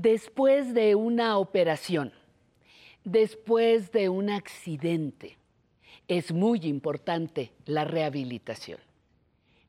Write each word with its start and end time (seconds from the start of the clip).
Después 0.00 0.74
de 0.74 0.94
una 0.94 1.38
operación, 1.38 2.12
después 3.02 3.90
de 3.90 4.08
un 4.08 4.30
accidente, 4.30 5.38
es 6.06 6.30
muy 6.30 6.60
importante 6.66 7.50
la 7.66 7.84
rehabilitación. 7.84 8.78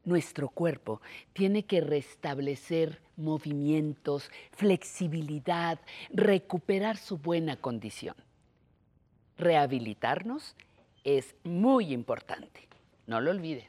Nuestro 0.06 0.50
cuerpo 0.50 1.02
tiene 1.34 1.64
que 1.64 1.82
restablecer 1.82 3.02
movimientos, 3.18 4.30
flexibilidad, 4.52 5.80
recuperar 6.12 6.98
su 6.98 7.18
buena 7.18 7.56
condición. 7.56 8.14
Rehabilitarnos 9.36 10.56
es 11.04 11.34
muy 11.44 11.92
importante. 11.92 12.68
No 13.08 13.20
lo 13.20 13.32
olvide. 13.32 13.68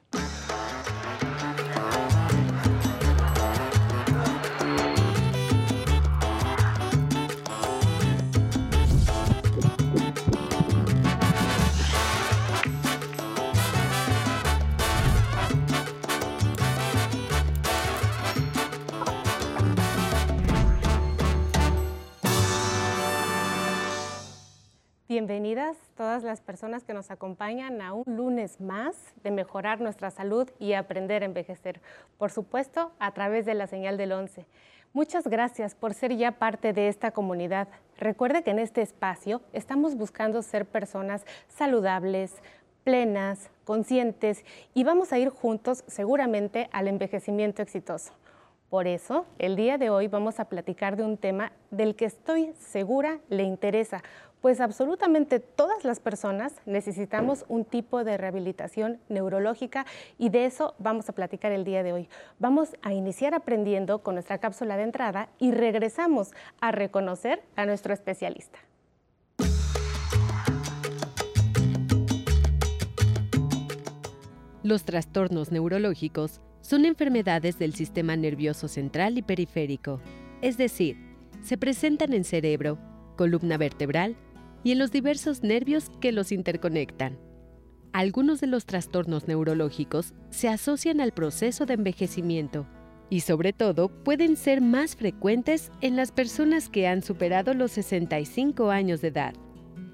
Bienvenidas 25.11 25.77
todas 25.97 26.23
las 26.23 26.41
personas 26.41 26.85
que 26.85 26.95
nos 26.95 27.11
acompañan 27.11 27.83
a 27.83 27.95
un 27.95 28.05
lunes 28.07 28.61
más 28.61 28.95
de 29.25 29.33
mejorar 29.33 29.81
nuestra 29.81 30.13
salud 30.13 30.49
y 30.61 30.75
aprender 30.75 31.25
a 31.25 31.27
envejecer. 31.27 31.81
Por 32.17 32.31
supuesto, 32.31 32.93
a 33.01 33.11
través 33.11 33.45
de 33.45 33.55
la 33.55 33.67
señal 33.67 33.97
del 33.97 34.13
11. 34.13 34.47
Muchas 34.93 35.27
gracias 35.27 35.75
por 35.75 35.95
ser 35.95 36.15
ya 36.15 36.39
parte 36.39 36.73
de 36.73 36.87
esta 36.87 37.11
comunidad. 37.11 37.67
Recuerde 37.99 38.45
que 38.45 38.53
en 38.53 38.61
este 38.61 38.83
espacio 38.83 39.43
estamos 39.53 39.97
buscando 39.97 40.43
ser 40.43 40.65
personas 40.65 41.25
saludables, 41.49 42.33
plenas, 42.85 43.51
conscientes 43.65 44.45
y 44.75 44.85
vamos 44.85 45.13
a 45.13 45.19
ir 45.19 45.31
juntos 45.31 45.83
seguramente 45.89 46.69
al 46.71 46.87
envejecimiento 46.87 47.63
exitoso. 47.63 48.13
Por 48.71 48.87
eso, 48.87 49.27
el 49.41 49.57
día 49.57 49.79
de 49.79 49.91
hoy 49.91 50.07
vamos 50.07 50.39
a 50.39 50.45
platicar 50.45 50.95
de 50.95 51.03
un 51.03 51.17
tema 51.17 51.51
del 51.73 51.97
que 51.97 52.05
estoy 52.05 52.53
segura 52.57 53.19
le 53.29 53.43
interesa, 53.43 54.05
pues 54.41 54.61
absolutamente 54.61 55.39
todas 55.41 55.85
las 55.85 56.01
personas 56.01 56.55
necesitamos 56.67 57.45
un 57.49 57.65
tipo 57.65 58.05
de 58.05 58.17
rehabilitación 58.17 58.99
neurológica 59.09 59.87
y 60.19 60.31
de 60.31 60.47
eso 60.47 60.75
vamos 60.79 61.09
a 61.09 61.13
platicar 61.13 61.53
el 61.53 61.65
día 61.65 61.83
de 61.83 61.93
hoy. 61.93 62.09
Vamos 62.39 62.71
a 62.83 62.93
iniciar 62.93 63.35
aprendiendo 63.35 64.03
con 64.03 64.15
nuestra 64.15 64.39
cápsula 64.39 64.77
de 64.77 64.85
entrada 64.85 65.29
y 65.39 65.53
regresamos 65.53 66.33
a 66.61 66.73
reconocer 66.73 67.43
a 67.57 67.67
nuestro 67.67 67.93
especialista. 67.93 68.59
Los 74.63 74.85
trastornos 74.85 75.51
neurológicos 75.51 76.41
son 76.61 76.85
enfermedades 76.85 77.59
del 77.59 77.75
sistema 77.75 78.15
nervioso 78.15 78.69
central 78.69 79.17
y 79.19 79.23
periférico, 79.23 80.01
es 80.43 80.59
decir, 80.59 80.97
se 81.43 81.57
presentan 81.57 82.13
en 82.13 82.25
cerebro, 82.25 82.79
columna 83.17 83.57
vertebral, 83.57 84.17
y 84.63 84.73
en 84.73 84.79
los 84.79 84.91
diversos 84.91 85.43
nervios 85.43 85.91
que 86.01 86.13
los 86.13 86.33
interconectan. 86.33 87.19
Algunos 87.93 88.41
de 88.41 88.47
los 88.47 88.67
trastornos 88.67 89.27
neurológicos 89.27 90.15
se 90.31 90.49
asocian 90.49 91.01
al 91.01 91.13
proceso 91.13 91.67
de 91.67 91.75
envejecimiento 91.75 92.67
y 93.09 93.21
sobre 93.21 93.53
todo 93.53 93.89
pueden 93.89 94.37
ser 94.37 94.61
más 94.61 94.95
frecuentes 94.95 95.73
en 95.81 95.97
las 95.97 96.13
personas 96.13 96.69
que 96.69 96.87
han 96.87 97.03
superado 97.03 97.53
los 97.55 97.73
65 97.73 98.71
años 98.71 99.01
de 99.01 99.09
edad. 99.09 99.35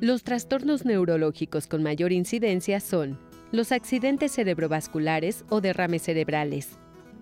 Los 0.00 0.22
trastornos 0.22 0.84
neurológicos 0.84 1.66
con 1.66 1.82
mayor 1.82 2.12
incidencia 2.12 2.80
son 2.80 3.18
los 3.50 3.72
accidentes 3.72 4.32
cerebrovasculares 4.32 5.46
o 5.48 5.62
derrames 5.62 6.02
cerebrales, 6.02 6.78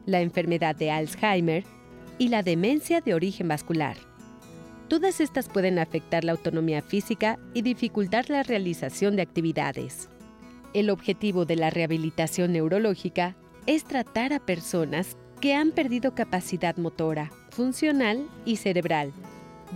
la 0.06 0.20
enfermedad 0.20 0.74
de 0.74 0.90
Alzheimer 0.90 1.62
y 2.18 2.28
la 2.28 2.42
demencia 2.42 3.00
de 3.00 3.14
origen 3.14 3.46
vascular. 3.46 3.96
Todas 4.88 5.20
estas 5.20 5.48
pueden 5.48 5.78
afectar 5.78 6.24
la 6.24 6.32
autonomía 6.32 6.82
física 6.82 7.38
y 7.54 7.62
dificultar 7.62 8.28
la 8.28 8.42
realización 8.42 9.16
de 9.16 9.22
actividades. 9.22 10.10
El 10.74 10.90
objetivo 10.90 11.46
de 11.46 11.56
la 11.56 11.70
rehabilitación 11.70 12.52
neurológica 12.52 13.34
es 13.66 13.84
tratar 13.84 14.32
a 14.32 14.40
personas 14.40 15.16
que 15.40 15.54
han 15.54 15.72
perdido 15.72 16.14
capacidad 16.14 16.76
motora, 16.76 17.30
funcional 17.50 18.28
y 18.44 18.56
cerebral, 18.56 19.12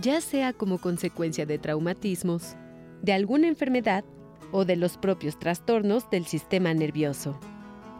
ya 0.01 0.21
sea 0.21 0.53
como 0.53 0.77
consecuencia 0.77 1.45
de 1.45 1.57
traumatismos, 1.57 2.55
de 3.01 3.13
alguna 3.13 3.47
enfermedad 3.47 4.03
o 4.51 4.65
de 4.65 4.75
los 4.75 4.97
propios 4.97 5.39
trastornos 5.39 6.09
del 6.09 6.25
sistema 6.25 6.73
nervioso. 6.73 7.39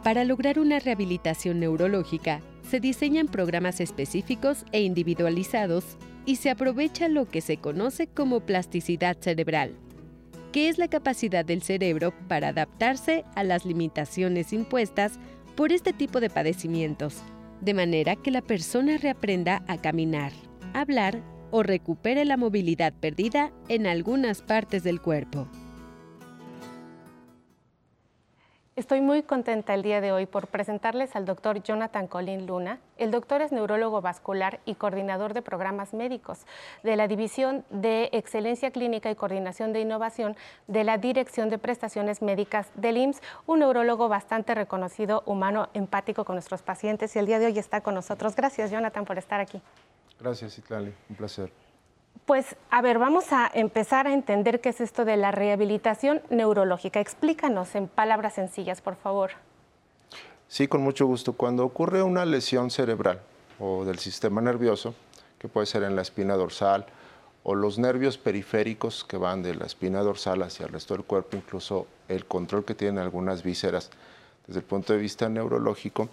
Para 0.04 0.24
lograr 0.24 0.58
una 0.58 0.78
rehabilitación 0.78 1.60
neurológica, 1.60 2.40
se 2.62 2.80
diseñan 2.80 3.26
programas 3.26 3.80
específicos 3.80 4.64
e 4.72 4.82
individualizados 4.82 5.96
y 6.30 6.36
se 6.36 6.48
aprovecha 6.48 7.08
lo 7.08 7.26
que 7.26 7.40
se 7.40 7.56
conoce 7.56 8.06
como 8.06 8.38
plasticidad 8.38 9.16
cerebral, 9.18 9.74
que 10.52 10.68
es 10.68 10.78
la 10.78 10.86
capacidad 10.86 11.44
del 11.44 11.60
cerebro 11.60 12.14
para 12.28 12.50
adaptarse 12.50 13.24
a 13.34 13.42
las 13.42 13.64
limitaciones 13.64 14.52
impuestas 14.52 15.18
por 15.56 15.72
este 15.72 15.92
tipo 15.92 16.20
de 16.20 16.30
padecimientos, 16.30 17.16
de 17.60 17.74
manera 17.74 18.14
que 18.14 18.30
la 18.30 18.42
persona 18.42 18.96
reaprenda 18.96 19.64
a 19.66 19.78
caminar, 19.78 20.30
hablar 20.72 21.20
o 21.50 21.64
recupere 21.64 22.24
la 22.24 22.36
movilidad 22.36 22.92
perdida 22.92 23.50
en 23.68 23.88
algunas 23.88 24.40
partes 24.40 24.84
del 24.84 25.00
cuerpo. 25.00 25.48
Estoy 28.80 29.02
muy 29.02 29.22
contenta 29.22 29.74
el 29.74 29.82
día 29.82 30.00
de 30.00 30.10
hoy 30.10 30.24
por 30.24 30.46
presentarles 30.46 31.14
al 31.14 31.26
doctor 31.26 31.62
Jonathan 31.62 32.06
Colin 32.06 32.46
Luna. 32.46 32.78
El 32.96 33.10
doctor 33.10 33.42
es 33.42 33.52
neurólogo 33.52 34.00
vascular 34.00 34.58
y 34.64 34.74
coordinador 34.74 35.34
de 35.34 35.42
programas 35.42 35.92
médicos 35.92 36.46
de 36.82 36.96
la 36.96 37.06
División 37.06 37.62
de 37.68 38.08
Excelencia 38.12 38.70
Clínica 38.70 39.10
y 39.10 39.16
Coordinación 39.16 39.74
de 39.74 39.82
Innovación 39.82 40.34
de 40.66 40.84
la 40.84 40.96
Dirección 40.96 41.50
de 41.50 41.58
Prestaciones 41.58 42.22
Médicas 42.22 42.70
del 42.74 42.96
IMSS, 42.96 43.20
un 43.46 43.58
neurólogo 43.58 44.08
bastante 44.08 44.54
reconocido, 44.54 45.24
humano, 45.26 45.68
empático 45.74 46.24
con 46.24 46.36
nuestros 46.36 46.62
pacientes 46.62 47.14
y 47.14 47.18
el 47.18 47.26
día 47.26 47.38
de 47.38 47.44
hoy 47.44 47.58
está 47.58 47.82
con 47.82 47.92
nosotros. 47.92 48.34
Gracias, 48.34 48.70
Jonathan, 48.70 49.04
por 49.04 49.18
estar 49.18 49.40
aquí. 49.40 49.60
Gracias, 50.18 50.56
Itlali. 50.56 50.94
Un 51.10 51.16
placer. 51.16 51.52
Pues, 52.26 52.54
a 52.70 52.80
ver, 52.80 52.98
vamos 52.98 53.32
a 53.32 53.50
empezar 53.52 54.06
a 54.06 54.12
entender 54.12 54.60
qué 54.60 54.68
es 54.68 54.80
esto 54.80 55.04
de 55.04 55.16
la 55.16 55.32
rehabilitación 55.32 56.22
neurológica. 56.30 57.00
Explícanos 57.00 57.74
en 57.74 57.88
palabras 57.88 58.34
sencillas, 58.34 58.80
por 58.80 58.94
favor. 58.94 59.32
Sí, 60.46 60.68
con 60.68 60.82
mucho 60.82 61.06
gusto. 61.06 61.32
Cuando 61.32 61.64
ocurre 61.64 62.02
una 62.02 62.24
lesión 62.24 62.70
cerebral 62.70 63.20
o 63.58 63.84
del 63.84 63.98
sistema 63.98 64.40
nervioso, 64.40 64.94
que 65.38 65.48
puede 65.48 65.66
ser 65.66 65.82
en 65.82 65.96
la 65.96 66.02
espina 66.02 66.36
dorsal, 66.36 66.86
o 67.42 67.54
los 67.54 67.78
nervios 67.78 68.18
periféricos 68.18 69.02
que 69.04 69.16
van 69.16 69.42
de 69.42 69.54
la 69.54 69.66
espina 69.66 70.00
dorsal 70.00 70.42
hacia 70.42 70.66
el 70.66 70.72
resto 70.72 70.94
del 70.94 71.04
cuerpo, 71.04 71.36
incluso 71.36 71.86
el 72.08 72.26
control 72.26 72.64
que 72.64 72.74
tienen 72.74 72.98
algunas 72.98 73.42
vísceras 73.42 73.90
desde 74.46 74.60
el 74.60 74.66
punto 74.66 74.92
de 74.92 74.98
vista 74.98 75.28
neurológico, 75.28 76.08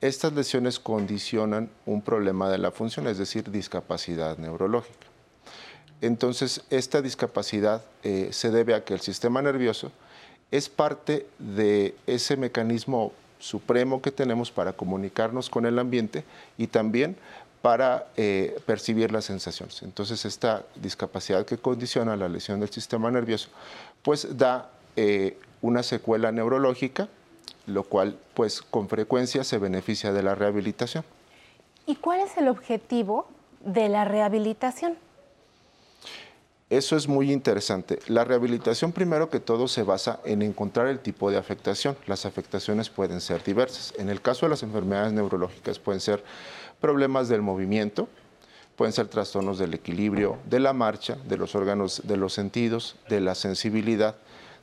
estas 0.00 0.32
lesiones 0.32 0.78
condicionan 0.78 1.70
un 1.86 2.02
problema 2.02 2.48
de 2.48 2.58
la 2.58 2.70
función, 2.70 3.06
es 3.06 3.18
decir, 3.18 3.50
discapacidad 3.50 4.38
neurológica. 4.38 5.09
Entonces, 6.00 6.62
esta 6.70 7.02
discapacidad 7.02 7.82
eh, 8.02 8.28
se 8.32 8.50
debe 8.50 8.74
a 8.74 8.84
que 8.84 8.94
el 8.94 9.00
sistema 9.00 9.42
nervioso 9.42 9.92
es 10.50 10.68
parte 10.68 11.26
de 11.38 11.94
ese 12.06 12.36
mecanismo 12.36 13.12
supremo 13.38 14.02
que 14.02 14.10
tenemos 14.10 14.50
para 14.50 14.72
comunicarnos 14.72 15.48
con 15.50 15.66
el 15.66 15.78
ambiente 15.78 16.24
y 16.58 16.66
también 16.66 17.16
para 17.62 18.06
eh, 18.16 18.58
percibir 18.64 19.12
las 19.12 19.26
sensaciones. 19.26 19.82
Entonces, 19.82 20.24
esta 20.24 20.64
discapacidad 20.76 21.44
que 21.44 21.58
condiciona 21.58 22.16
la 22.16 22.28
lesión 22.28 22.60
del 22.60 22.70
sistema 22.70 23.10
nervioso, 23.10 23.50
pues 24.02 24.38
da 24.38 24.70
eh, 24.96 25.36
una 25.60 25.82
secuela 25.82 26.32
neurológica, 26.32 27.08
lo 27.66 27.84
cual, 27.84 28.18
pues, 28.34 28.62
con 28.62 28.88
frecuencia 28.88 29.44
se 29.44 29.58
beneficia 29.58 30.12
de 30.12 30.22
la 30.22 30.34
rehabilitación. 30.34 31.04
¿Y 31.86 31.96
cuál 31.96 32.20
es 32.20 32.36
el 32.38 32.48
objetivo 32.48 33.28
de 33.64 33.90
la 33.90 34.06
rehabilitación? 34.06 34.96
Eso 36.70 36.96
es 36.96 37.08
muy 37.08 37.32
interesante. 37.32 37.98
La 38.06 38.24
rehabilitación 38.24 38.92
primero 38.92 39.28
que 39.28 39.40
todo 39.40 39.66
se 39.66 39.82
basa 39.82 40.20
en 40.24 40.40
encontrar 40.40 40.86
el 40.86 41.00
tipo 41.00 41.28
de 41.28 41.36
afectación. 41.36 41.96
Las 42.06 42.26
afectaciones 42.26 42.88
pueden 42.88 43.20
ser 43.20 43.42
diversas. 43.42 43.92
En 43.98 44.08
el 44.08 44.22
caso 44.22 44.46
de 44.46 44.50
las 44.50 44.62
enfermedades 44.62 45.12
neurológicas 45.12 45.80
pueden 45.80 46.00
ser 46.00 46.22
problemas 46.80 47.28
del 47.28 47.42
movimiento, 47.42 48.08
pueden 48.76 48.92
ser 48.92 49.08
trastornos 49.08 49.58
del 49.58 49.74
equilibrio, 49.74 50.38
de 50.48 50.60
la 50.60 50.72
marcha, 50.72 51.16
de 51.28 51.36
los 51.36 51.56
órganos 51.56 52.02
de 52.04 52.16
los 52.16 52.34
sentidos, 52.34 52.94
de 53.08 53.20
la 53.20 53.34
sensibilidad, 53.34 54.14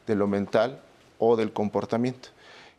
de 0.07 0.15
lo 0.15 0.27
mental 0.27 0.79
o 1.19 1.35
del 1.35 1.51
comportamiento. 1.51 2.29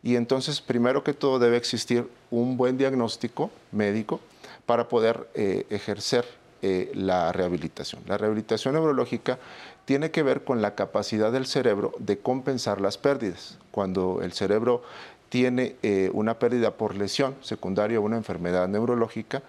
Y 0.02 0.16
entonces, 0.16 0.62
primero 0.62 1.04
que 1.04 1.12
todo, 1.12 1.38
debe 1.38 1.58
existir 1.58 2.08
un 2.30 2.56
buen 2.56 2.78
diagnóstico 2.78 3.50
médico 3.72 4.20
para 4.64 4.88
poder 4.88 5.28
eh, 5.34 5.66
ejercer 5.68 6.24
eh, 6.62 6.90
la 6.94 7.32
rehabilitación. 7.32 8.02
La 8.06 8.18
rehabilitación 8.18 8.74
neurológica 8.74 9.38
tiene 9.84 10.10
que 10.10 10.22
ver 10.22 10.44
con 10.44 10.60
la 10.60 10.74
capacidad 10.74 11.32
del 11.32 11.46
cerebro 11.46 11.94
de 11.98 12.18
compensar 12.18 12.80
las 12.80 12.98
pérdidas. 12.98 13.58
Cuando 13.70 14.20
el 14.22 14.32
cerebro 14.32 14.82
tiene 15.28 15.76
eh, 15.82 16.10
una 16.12 16.38
pérdida 16.38 16.72
por 16.72 16.94
lesión 16.94 17.36
secundaria 17.42 17.98
a 17.98 18.00
una 18.00 18.16
enfermedad 18.16 18.68
neurológica, 18.68 19.42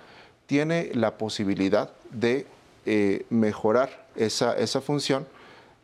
tiene 0.46 0.92
la 0.94 1.18
posibilidad 1.18 1.90
de 2.12 2.46
eh, 2.86 3.26
mejorar 3.30 4.08
esa, 4.16 4.58
esa 4.58 4.82
función 4.82 5.28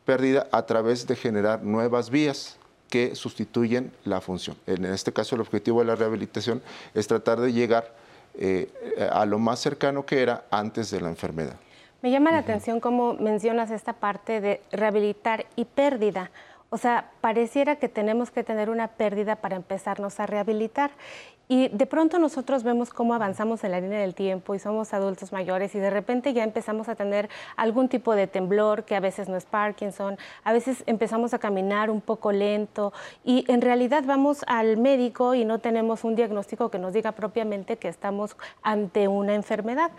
perdida 0.06 0.48
a 0.51 0.66
través 0.66 1.07
de 1.07 1.16
generar 1.16 1.63
nuevas 1.63 2.10
vías 2.10 2.57
que 2.89 3.16
sustituyen 3.16 3.92
la 4.06 4.21
función. 4.21 4.56
En 4.68 4.86
este 4.86 5.12
caso, 5.12 5.36
el 5.36 5.42
objetivo 5.42 5.80
de 5.80 5.88
la 5.88 5.95
rehabilitación 5.95 6.62
es 6.94 7.07
tratar 7.07 7.42
de 7.42 7.51
llegar 7.51 8.05
eh, 8.37 8.69
a 9.11 9.25
lo 9.25 9.39
más 9.39 9.59
cercano 9.59 10.05
que 10.05 10.21
era 10.21 10.45
antes 10.51 10.91
de 10.91 11.01
la 11.01 11.09
enfermedad. 11.09 11.55
Me 12.01 12.11
llama 12.11 12.31
la 12.31 12.37
atención 12.37 12.79
cómo 12.79 13.15
mencionas 13.15 13.71
esta 13.71 13.93
parte 13.93 14.39
de 14.39 14.61
rehabilitar 14.71 15.47
y 15.55 15.65
pérdida. 15.65 16.29
O 16.69 16.77
sea, 16.77 17.12
pareciera 17.21 17.77
que 17.77 17.89
tenemos 17.89 18.31
que 18.31 18.44
tener 18.44 18.69
una 18.69 18.89
pérdida 18.89 19.35
para 19.35 19.56
empezarnos 19.56 20.19
a 20.19 20.25
rehabilitar. 20.25 20.91
Y 21.47 21.67
de 21.67 21.85
pronto 21.85 22.17
nosotros 22.17 22.63
vemos 22.63 22.89
cómo 22.89 23.13
avanzamos 23.13 23.63
en 23.63 23.71
la 23.71 23.79
línea 23.79 24.00
del 24.00 24.15
tiempo 24.15 24.56
y 24.56 24.59
somos 24.59 24.95
adultos 24.95 25.31
mayores 25.31 25.75
y 25.75 25.79
de 25.79 25.91
repente 25.91 26.33
ya 26.33 26.44
empezamos 26.44 26.89
a 26.89 26.95
tener 26.95 27.29
algún 27.56 27.88
tipo 27.88 28.15
de 28.15 28.25
temblor 28.25 28.83
que 28.83 28.95
a 28.95 29.00
veces 29.00 29.29
no 29.29 29.38
es 29.38 29.45
Parkinson, 29.45 30.17
a 30.44 30.53
veces 30.53 30.83
empezamos 30.88 31.35
a 31.35 31.39
caminar 31.39 31.91
un 31.91 32.01
poco 32.01 32.31
lento 32.31 32.94
y 33.23 33.45
en 33.47 33.61
realidad 33.61 34.03
vamos 34.07 34.44
al 34.47 34.77
médico 34.77 35.35
y 35.35 35.45
no 35.45 35.59
tenemos 35.59 36.03
un 36.03 36.15
diagnóstico 36.15 36.71
que 36.71 36.79
nos 36.79 36.94
diga 36.94 37.11
propiamente 37.11 37.77
que 37.77 37.89
estamos 37.89 38.35
ante 38.63 39.07
una 39.07 39.35
enfermedad 39.35 39.91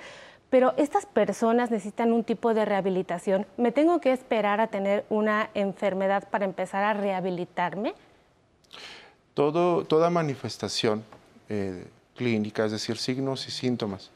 pero 0.51 0.75
estas 0.77 1.07
personas 1.07 1.71
necesitan 1.71 2.13
un 2.13 2.25
tipo 2.25 2.55
de 2.55 2.65
rehabilitación. 2.65 3.47
¿Me 3.57 3.73
tengo 3.73 4.01
que 4.01 4.13
esperar 4.13 4.61
a 4.61 4.69
tener 4.69 5.05
una 5.09 5.51
enfermedad 5.55 6.29
para 6.31 6.45
empezar 6.45 6.85
a 6.85 6.95
rehabilitarme? 6.95 7.95
Todo, 9.35 9.85
toda 9.85 10.09
manifestación 10.11 11.05
eh, 11.49 11.87
clínica, 12.15 12.65
es 12.65 12.73
decir, 12.73 12.97
signos 12.97 13.47
y 13.49 13.51
síntomas 13.51 14.11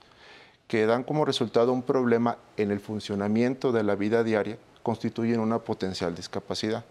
que 0.71 0.87
dan 0.87 1.03
como 1.03 1.25
resultado 1.25 1.73
un 1.73 1.83
problema 1.83 2.39
en 2.57 2.71
el 2.71 2.79
funcionamiento 2.79 3.73
de 3.73 3.83
la 3.83 3.97
vida 3.97 4.23
diaria, 4.23 4.57
constituyen 4.85 5.41
una 5.41 5.59
potencial 5.59 6.15
discapacidad. 6.15 6.85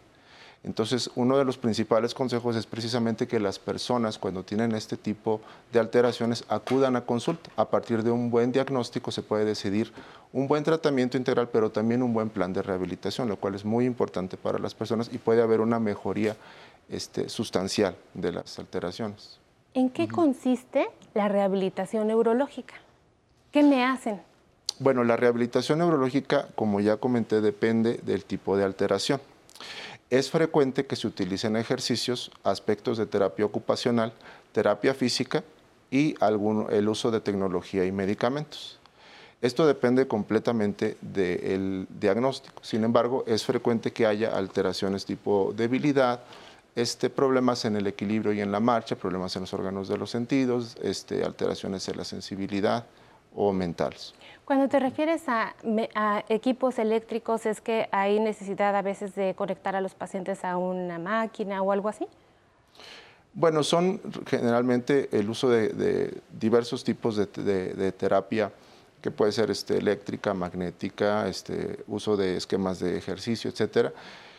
Entonces, 0.64 1.10
uno 1.16 1.38
de 1.38 1.46
los 1.46 1.58
principales 1.58 2.14
consejos 2.14 2.56
es 2.56 2.66
precisamente 2.66 3.28
que 3.28 3.40
las 3.40 3.60
personas 3.60 4.18
cuando 4.18 4.44
tienen 4.44 4.76
este 4.76 4.98
tipo 4.98 5.40
de 5.72 5.80
alteraciones 5.80 6.44
acudan 6.50 6.98
a 6.98 7.06
consulta. 7.06 7.50
A 7.56 7.70
partir 7.70 8.04
de 8.04 8.12
un 8.12 8.30
buen 8.30 8.52
diagnóstico 8.52 9.10
se 9.12 9.22
puede 9.22 9.46
decidir 9.46 9.94
un 10.34 10.48
buen 10.48 10.64
tratamiento 10.64 11.18
integral, 11.18 11.48
pero 11.50 11.72
también 11.72 12.04
un 12.04 12.14
buen 12.14 12.30
plan 12.30 12.52
de 12.52 12.62
rehabilitación, 12.62 13.30
lo 13.30 13.38
cual 13.38 13.56
es 13.56 13.64
muy 13.64 13.86
importante 13.86 14.36
para 14.36 14.60
las 14.60 14.76
personas 14.76 15.10
y 15.14 15.18
puede 15.18 15.42
haber 15.42 15.62
una 15.62 15.80
mejoría 15.80 16.36
este, 16.90 17.30
sustancial 17.30 17.96
de 18.14 18.34
las 18.34 18.60
alteraciones. 18.60 19.40
¿En 19.74 19.90
qué 19.90 20.08
consiste 20.08 20.90
la 21.14 21.30
rehabilitación 21.30 22.08
neurológica? 22.08 22.76
¿Qué 23.52 23.64
me 23.64 23.86
hacen? 23.86 24.22
Bueno, 24.80 25.04
la 25.04 25.16
rehabilitación 25.16 25.80
neurológica, 25.80 26.48
como 26.56 26.80
ya 26.80 26.98
comenté, 26.98 27.42
depende 27.42 28.00
del 28.04 28.26
tipo 28.26 28.58
de 28.58 28.66
alteración. 28.66 29.22
Es 30.10 30.32
frecuente 30.32 30.88
que 30.88 30.96
se 30.96 31.08
utilicen 31.08 31.56
ejercicios, 31.56 32.32
aspectos 32.44 32.98
de 32.98 33.06
terapia 33.06 33.46
ocupacional, 33.46 34.12
terapia 34.52 34.96
física 34.96 35.44
y 35.92 36.16
el 36.22 36.90
uso 36.90 37.12
de 37.12 37.22
tecnología 37.22 37.86
y 37.86 37.92
medicamentos. 37.92 38.80
Esto 39.42 39.68
depende 39.68 40.08
completamente 40.08 40.98
del 41.02 41.88
diagnóstico. 42.00 42.62
Sin 42.64 42.84
embargo, 42.84 43.24
es 43.28 43.46
frecuente 43.46 43.94
que 43.94 44.06
haya 44.06 44.36
alteraciones 44.36 45.06
tipo 45.06 45.54
debilidad, 45.56 46.22
este, 46.76 47.10
problemas 47.10 47.64
en 47.66 47.76
el 47.76 47.88
equilibrio 47.88 48.34
y 48.34 48.42
en 48.42 48.52
la 48.52 48.60
marcha, 48.60 48.96
problemas 48.96 49.36
en 49.36 49.44
los 49.44 49.54
órganos 49.54 49.88
de 49.88 49.98
los 49.98 50.10
sentidos, 50.10 50.76
este, 50.82 51.24
alteraciones 51.24 51.88
en 51.88 51.98
la 51.98 52.04
sensibilidad 52.04 52.86
o 53.36 53.52
mentales. 53.54 54.14
Cuando 54.46 54.68
te 54.68 54.80
refieres 54.80 55.24
a, 55.28 55.54
equipos 56.28 56.80
eléctricos, 56.80 57.46
¿es 57.46 57.62
que 57.62 57.88
hay 57.92 58.20
necesidad 58.20 58.76
a 58.76 58.82
veces 58.82 59.14
de 59.14 59.36
conectar 59.36 59.76
a 59.76 59.82
los 59.82 59.94
pacientes 59.94 60.44
a 60.44 60.58
una 60.58 60.98
máquina 60.98 61.62
o 61.62 61.72
algo 61.72 61.88
así? 61.88 62.08
Bueno, 63.34 63.62
son 63.62 64.02
generalmente 64.26 65.08
el 65.12 65.30
uso 65.30 65.50
de, 65.50 66.20
diversos 66.32 66.84
tipos 66.84 67.16
de, 67.16 67.92
terapia, 67.92 68.52
que 69.02 69.12
puede 69.12 69.32
ser 69.32 69.52
este, 69.52 69.78
eléctrica, 69.78 70.34
magnética, 70.34 71.28
este, 71.28 71.84
uso 71.88 72.18
de 72.18 72.38
esquemas 72.38 72.80
de 72.80 72.98
ejercicio, 72.98 73.52
etcétera. 73.52 73.94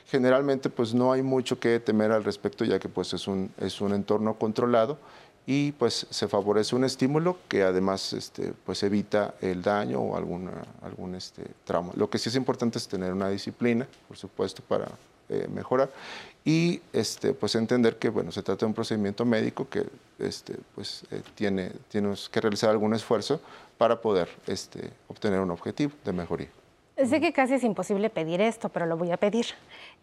Generalmente, 0.07 0.71
pues 0.71 0.93
no 0.93 1.13
hay 1.13 1.23
mucho 1.23 1.61
que 1.61 1.79
temer 1.79 2.11
al 2.11 2.25
respecto, 2.25 2.65
ya 2.65 2.81
que 2.81 2.89
pues 2.89 3.13
es 3.15 3.29
un, 3.29 3.53
es 3.59 3.81
un 3.81 3.95
entorno 3.95 4.35
controlado 4.35 4.99
y 5.47 5.73
pues 5.73 6.07
se 6.11 6.29
favorece 6.29 6.77
un 6.77 6.85
estímulo 6.85 7.39
que 7.49 7.63
además 7.63 8.13
este, 8.13 8.53
pues 8.65 8.83
evita 8.83 9.35
el 9.41 9.63
daño 9.63 10.01
o 10.01 10.17
alguna, 10.17 10.53
algún 10.83 11.15
este, 11.15 11.43
trauma. 11.65 11.93
Lo 11.97 12.09
que 12.09 12.19
sí 12.19 12.29
es 12.29 12.37
importante 12.37 12.79
es 12.79 12.87
tener 12.87 13.13
una 13.13 13.29
disciplina, 13.29 13.87
por 14.07 14.17
supuesto, 14.17 14.63
para 14.67 14.89
eh, 15.29 15.49
mejorar 15.53 15.91
y 16.45 16.81
este, 16.93 17.35
pues 17.35 17.55
entender 17.55 17.97
que 17.99 18.09
bueno, 18.09 18.33
se 18.33 18.43
trata 18.43 18.61
de 18.61 18.67
un 18.67 18.75
procedimiento 18.75 19.25
médico 19.25 19.69
que 19.69 19.87
este, 20.19 20.57
pues, 20.75 21.05
eh, 21.11 21.23
tiene, 21.35 21.73
tienes 21.89 22.29
que 22.29 22.41
realizar 22.41 22.71
algún 22.71 22.95
esfuerzo 22.95 23.41
para 23.79 24.01
poder 24.01 24.29
este, 24.47 24.91
obtener 25.09 25.41
un 25.41 25.51
objetivo 25.51 25.93
de 26.05 26.13
mejoría. 26.13 26.49
Sé 27.07 27.21
que 27.21 27.33
casi 27.33 27.55
es 27.55 27.65
imposible 27.65 28.11
pedir 28.11 28.41
esto, 28.41 28.69
pero 28.69 28.85
lo 28.85 28.97
voy 28.97 29.11
a 29.11 29.17
pedir. 29.17 29.47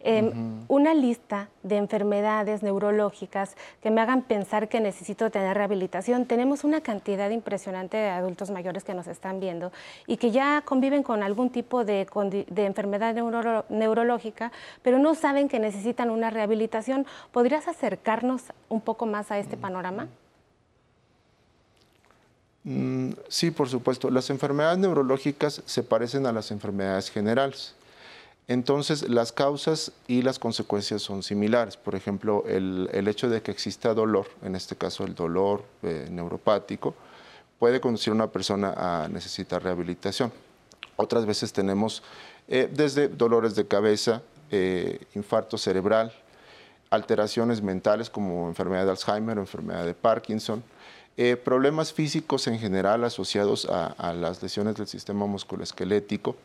Em, 0.00 0.64
una 0.68 0.94
lista 0.94 1.48
de 1.62 1.76
enfermedades 1.76 2.62
neurológicas 2.62 3.56
que 3.82 3.90
me 3.90 4.00
hagan 4.00 4.22
pensar 4.22 4.68
que 4.68 4.80
necesito 4.80 5.30
tener 5.30 5.56
rehabilitación. 5.56 6.26
Tenemos 6.26 6.64
una 6.64 6.80
cantidad 6.80 7.30
impresionante 7.30 7.96
de 7.96 8.08
adultos 8.08 8.50
mayores 8.50 8.84
que 8.84 8.94
nos 8.94 9.06
están 9.06 9.38
viendo 9.38 9.70
y 10.06 10.16
que 10.16 10.30
ya 10.30 10.62
conviven 10.64 11.02
con 11.02 11.22
algún 11.22 11.50
tipo 11.50 11.84
de, 11.84 12.06
enfermedad 12.56 13.14
neurológica, 13.68 14.50
pero 14.82 14.98
no 14.98 15.14
saben 15.14 15.48
que 15.48 15.60
necesitan 15.60 16.10
una 16.10 16.30
rehabilitación. 16.30 17.06
¿Podrías 17.32 17.68
acercarnos 17.68 18.52
un 18.68 18.80
poco 18.80 19.06
más 19.06 19.30
a 19.30 19.38
este 19.38 19.56
panorama? 19.56 20.08
Mm, 22.68 23.12
sí, 23.28 23.50
por 23.50 23.70
supuesto. 23.70 24.10
Las 24.10 24.28
enfermedades 24.28 24.76
neurológicas 24.76 25.62
se 25.64 25.82
parecen 25.82 26.26
a 26.26 26.32
las 26.32 26.50
enfermedades 26.50 27.10
generales. 27.10 27.72
Entonces, 28.46 29.08
las 29.08 29.32
causas 29.32 29.92
y 30.06 30.20
las 30.20 30.38
consecuencias 30.38 31.00
son 31.00 31.22
similares. 31.22 31.78
Por 31.78 31.94
ejemplo, 31.94 32.44
el, 32.46 33.08
hecho 33.08 33.30
de 33.30 33.40
que 33.40 33.50
exista 33.50 33.94
dolor, 33.94 34.26
en 34.42 34.54
este 34.54 34.76
caso 34.76 35.04
el 35.04 35.14
dolor 35.14 35.64
eh, 35.82 36.08
neuropático, 36.10 36.94
puede 37.58 37.80
conducir 37.80 38.10
a 38.10 38.16
una 38.16 38.26
persona 38.30 38.74
a 38.76 39.08
necesitar 39.08 39.62
rehabilitación. 39.62 40.30
Otras 40.96 41.24
veces 41.24 41.54
tenemos 41.54 42.02
eh, 42.48 42.70
desde 42.70 43.08
dolores 43.08 43.54
de 43.54 43.66
cabeza, 43.66 44.20
eh, 44.50 45.06
infarto 45.14 45.56
cerebral, 45.56 46.12
alteraciones 46.90 47.62
mentales 47.62 48.10
como 48.10 48.46
enfermedad 48.48 48.84
de 48.84 48.90
Alzheimer 48.90 49.38
o 49.38 49.40
enfermedad 49.40 49.86
de 49.86 49.94
Parkinson, 49.94 50.62
problemas 51.44 51.92
físicos 51.92 52.46
en 52.46 52.60
general 52.60 53.02
asociados 53.02 53.64
a, 53.66 53.86
a 53.86 54.12
las 54.12 54.40
lesiones 54.40 54.76
del 54.76 54.86
sistema 54.86 55.26
musculoesquelético, 55.26 56.36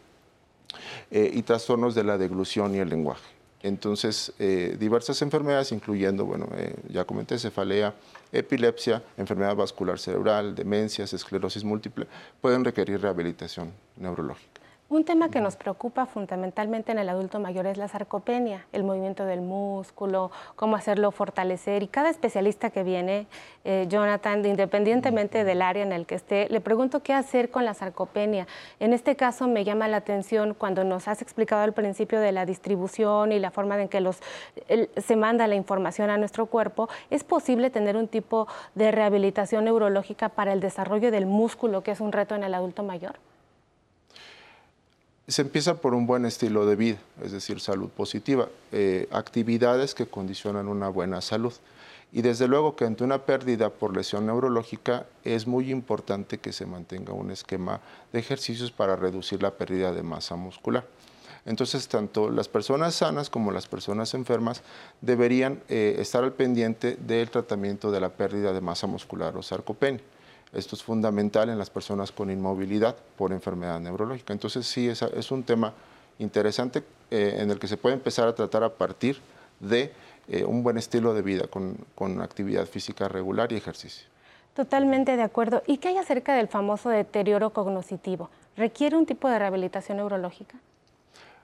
eh, 1.11 1.31
y 1.33 1.43
trastornos 1.43 1.95
de 1.95 2.03
la 2.03 2.17
deglución 2.17 2.73
y 2.75 2.79
el 2.79 2.89
lenguaje. 2.89 3.23
Entonces, 3.61 4.33
eh, 4.39 4.75
diversas 4.79 5.21
enfermedades, 5.21 5.71
incluyendo, 5.71 6.25
bueno, 6.25 6.49
eh, 6.55 6.75
ya 6.89 7.05
comenté, 7.05 7.37
cefalea, 7.39 7.93
epilepsia, 8.31 9.01
enfermedad 9.15 9.55
vascular 9.55 9.99
cerebral, 9.99 10.53
demencias, 10.55 11.13
esclerosis 11.13 11.63
múltiple, 11.63 12.07
pueden 12.41 12.65
requerir 12.65 12.99
rehabilitación 12.99 13.71
neurológica. 13.95 14.52
Un 14.89 15.05
tema 15.05 15.29
que 15.29 15.41
nos 15.41 15.55
preocupa 15.55 16.05
fundamentalmente 16.05 16.91
en 16.91 16.99
el 16.99 17.09
adulto 17.09 17.39
mayor 17.39 17.65
es 17.65 17.77
la 17.77 17.87
sarcopenia, 17.87 18.67
el 18.73 18.83
movimiento 18.83 19.25
del 19.25 19.41
músculo, 19.41 20.29
cómo 20.55 20.75
hacerlo 20.75 21.09
fortalecer. 21.11 21.81
Y 21.81 21.87
cada 21.87 22.11
especialista 22.11 22.69
que 22.69 22.83
viene, 22.83 23.25
eh, 23.63 23.87
Jonathan, 23.89 24.45
independientemente 24.45 25.45
del 25.45 25.63
área 25.63 25.81
en 25.81 25.93
el 25.93 26.05
que 26.05 26.13
esté, 26.13 26.47
le 26.49 26.61
pregunto 26.61 27.01
qué 27.01 27.13
hacer 27.13 27.49
con 27.49 27.65
la 27.65 27.73
sarcopenia. 27.73 28.45
En 28.79 28.93
este 28.93 29.15
caso 29.15 29.47
me 29.47 29.63
llama 29.63 29.87
la 29.87 29.97
atención 29.97 30.53
cuando 30.53 30.83
nos 30.83 31.07
has 31.07 31.23
explicado 31.23 31.63
al 31.63 31.73
principio 31.73 32.19
de 32.19 32.31
la 32.31 32.45
distribución 32.45 33.31
y 33.31 33.39
la 33.39 33.49
forma 33.49 33.81
en 33.81 33.87
que 33.87 34.07
se 34.97 35.15
manda 35.15 35.47
la 35.47 35.55
información 35.55 36.11
a 36.11 36.17
nuestro 36.17 36.45
cuerpo. 36.45 36.87
¿Es 37.09 37.23
posible 37.23 37.71
tener 37.71 37.97
un 37.97 38.07
tipo 38.07 38.47
de 38.75 38.91
rehabilitación 38.91 39.65
neurológica 39.65 40.29
para 40.29 40.53
el 40.53 40.59
desarrollo 40.59 41.09
del 41.09 41.25
músculo, 41.25 41.81
que 41.81 41.91
es 41.91 41.99
un 41.99 42.11
reto 42.11 42.35
en 42.35 42.43
el 42.43 42.53
adulto 42.53 42.83
mayor? 42.83 43.15
Se 45.27 45.41
empieza 45.41 45.75
por 45.75 45.93
un 45.93 46.05
buen 46.05 46.25
estilo 46.25 46.65
de 46.65 46.75
vida, 46.75 46.97
es 47.23 47.31
decir, 47.31 47.61
salud 47.61 47.87
positiva, 47.89 48.49
eh, 48.73 49.07
actividades 49.09 49.95
que 49.95 50.05
condicionan 50.05 50.67
una 50.67 50.89
buena 50.89 51.21
salud. 51.21 51.53
Y 52.11 52.21
desde 52.21 52.49
luego 52.49 52.75
que 52.75 52.83
ante 52.83 53.05
una 53.05 53.19
pérdida 53.19 53.69
por 53.69 53.95
lesión 53.95 54.25
neurológica 54.25 55.05
es 55.23 55.47
muy 55.47 55.71
importante 55.71 56.39
que 56.39 56.51
se 56.51 56.65
mantenga 56.65 57.13
un 57.13 57.31
esquema 57.31 57.79
de 58.11 58.19
ejercicios 58.19 58.71
para 58.71 58.97
reducir 58.97 59.41
la 59.41 59.51
pérdida 59.51 59.93
de 59.93 60.03
masa 60.03 60.35
muscular. 60.35 60.85
Entonces, 61.45 61.87
tanto 61.87 62.29
las 62.29 62.49
personas 62.49 62.95
sanas 62.95 63.29
como 63.29 63.51
las 63.51 63.67
personas 63.67 64.13
enfermas 64.13 64.61
deberían 64.99 65.61
eh, 65.69 65.95
estar 65.99 66.23
al 66.23 66.33
pendiente 66.33 66.97
del 66.97 67.29
tratamiento 67.29 67.91
de 67.91 68.01
la 68.01 68.09
pérdida 68.09 68.51
de 68.51 68.61
masa 68.61 68.87
muscular 68.87 69.35
o 69.37 69.41
sarcopenia. 69.41 70.01
Esto 70.53 70.75
es 70.75 70.83
fundamental 70.83 71.49
en 71.49 71.57
las 71.57 71.69
personas 71.69 72.11
con 72.11 72.29
inmovilidad 72.29 72.95
por 73.17 73.31
enfermedad 73.31 73.79
neurológica. 73.79 74.33
Entonces, 74.33 74.67
sí, 74.67 74.87
es, 74.87 75.01
es 75.01 75.31
un 75.31 75.43
tema 75.43 75.73
interesante 76.19 76.83
eh, 77.09 77.37
en 77.39 77.49
el 77.49 77.59
que 77.59 77.67
se 77.67 77.77
puede 77.77 77.95
empezar 77.95 78.27
a 78.27 78.35
tratar 78.35 78.63
a 78.63 78.69
partir 78.69 79.17
de 79.59 79.91
eh, 80.27 80.43
un 80.43 80.63
buen 80.63 80.77
estilo 80.77 81.13
de 81.13 81.21
vida 81.21 81.47
con, 81.47 81.77
con 81.95 82.21
actividad 82.21 82.65
física 82.65 83.07
regular 83.07 83.51
y 83.51 83.55
ejercicio. 83.55 84.07
Totalmente 84.55 85.17
de 85.17 85.23
acuerdo. 85.23 85.63
¿Y 85.65 85.77
qué 85.77 85.89
hay 85.89 85.97
acerca 85.97 86.35
del 86.35 86.47
famoso 86.47 86.89
deterioro 86.89 87.49
cognitivo? 87.51 88.29
¿Requiere 88.55 88.95
un 88.95 89.05
tipo 89.07 89.27
de 89.27 89.39
rehabilitación 89.39 89.97
neurológica? 89.97 90.59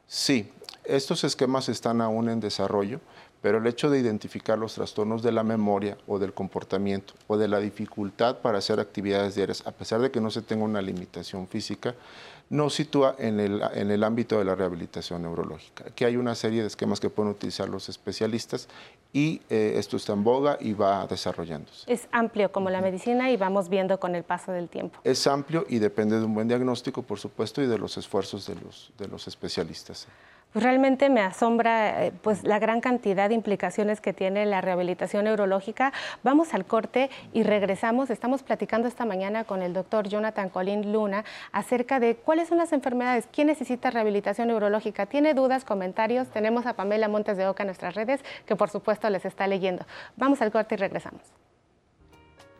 Sí, 0.07 0.51
estos 0.83 1.23
esquemas 1.23 1.69
están 1.69 2.01
aún 2.01 2.29
en 2.29 2.39
desarrollo, 2.39 2.99
pero 3.41 3.57
el 3.57 3.67
hecho 3.67 3.89
de 3.89 3.99
identificar 3.99 4.57
los 4.57 4.75
trastornos 4.75 5.23
de 5.23 5.31
la 5.31 5.43
memoria 5.43 5.97
o 6.07 6.19
del 6.19 6.33
comportamiento 6.33 7.13
o 7.27 7.37
de 7.37 7.47
la 7.47 7.59
dificultad 7.59 8.39
para 8.39 8.57
hacer 8.57 8.79
actividades 8.79 9.35
diarias, 9.35 9.65
a 9.65 9.71
pesar 9.71 10.01
de 10.01 10.11
que 10.11 10.21
no 10.21 10.29
se 10.29 10.41
tenga 10.41 10.63
una 10.63 10.81
limitación 10.81 11.47
física, 11.47 11.95
nos 12.49 12.73
sitúa 12.73 13.15
en 13.19 13.39
el, 13.39 13.61
en 13.73 13.91
el 13.91 14.03
ámbito 14.03 14.39
de 14.39 14.45
la 14.45 14.55
rehabilitación 14.55 15.21
neurológica. 15.21 15.85
Aquí 15.87 16.03
hay 16.03 16.17
una 16.17 16.33
serie 16.33 16.61
de 16.61 16.67
esquemas 16.67 16.99
que 16.99 17.09
pueden 17.09 17.31
utilizar 17.31 17.69
los 17.69 17.89
especialistas 17.89 18.67
y 19.13 19.41
eh, 19.49 19.73
esto 19.77 19.97
está 19.97 20.13
en 20.13 20.23
boga 20.23 20.57
y 20.59 20.73
va 20.73 21.05
desarrollándose. 21.05 21.91
Es 21.91 22.07
amplio 22.11 22.51
como 22.51 22.69
la 22.69 22.81
medicina 22.81 23.31
y 23.31 23.37
vamos 23.37 23.69
viendo 23.69 23.99
con 23.99 24.15
el 24.15 24.23
paso 24.23 24.51
del 24.51 24.67
tiempo. 24.67 24.99
Es 25.03 25.27
amplio 25.27 25.65
y 25.69 25.77
depende 25.77 26.17
de 26.17 26.25
un 26.25 26.33
buen 26.33 26.47
diagnóstico, 26.47 27.03
por 27.03 27.19
supuesto, 27.19 27.61
y 27.61 27.67
de 27.67 27.77
los 27.77 27.97
esfuerzos 27.97 28.47
de 28.47 28.55
los, 28.55 28.91
de 28.97 29.07
los 29.07 29.27
especialistas. 29.27 30.07
Pues 30.51 30.63
realmente 30.63 31.09
me 31.09 31.21
asombra 31.21 32.05
eh, 32.05 32.11
pues, 32.23 32.43
la 32.43 32.57
gran 32.57 32.81
cantidad 32.81 33.29
de 33.29 33.35
implicaciones 33.35 34.01
que 34.01 34.13
tiene 34.13 34.47
la 34.47 34.61
rehabilitación 34.61 35.25
neurológica. 35.25 35.93
Vamos 36.23 36.55
al 36.55 36.65
corte 36.65 37.11
y 37.33 37.43
regresamos. 37.43 38.09
Estamos 38.09 38.41
platicando 38.41 38.87
esta 38.87 39.05
mañana 39.05 39.43
con 39.43 39.61
el 39.61 39.73
doctor 39.73 40.07
Jonathan 40.07 40.49
Colín 40.49 40.91
Luna 40.91 41.23
acerca 41.51 41.99
de 41.99 42.15
cuáles 42.15 42.47
son 42.47 42.57
las 42.57 42.73
enfermedades, 42.73 43.27
quién 43.31 43.45
necesita 43.45 43.91
rehabilitación 43.91 44.47
neurológica. 44.47 45.05
¿Tiene 45.05 45.35
dudas, 45.35 45.63
comentarios? 45.65 46.29
Tenemos 46.29 46.65
a 46.65 46.73
Pamela 46.73 47.07
Montes 47.07 47.37
de 47.37 47.47
Oca 47.47 47.61
en 47.61 47.67
nuestras 47.67 47.93
redes, 47.93 48.21
que 48.47 48.55
por 48.55 48.71
supuesto 48.71 49.07
les 49.11 49.25
está 49.25 49.45
leyendo. 49.45 49.85
Vamos 50.17 50.41
al 50.41 50.51
corte 50.51 50.73
y 50.73 50.77
regresamos. 50.79 51.21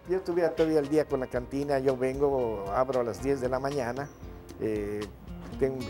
Yo 0.07 0.17
estuviera 0.17 0.51
todo 0.51 0.77
el 0.77 0.89
día 0.89 1.05
con 1.05 1.21
la 1.21 1.27
cantina, 1.27 1.79
yo 1.79 1.97
vengo, 1.97 2.65
abro 2.71 3.01
a 3.01 3.03
las 3.03 3.23
10 3.23 3.41
de 3.41 3.49
la 3.49 3.59
mañana. 3.59 4.07
Eh, 4.61 4.99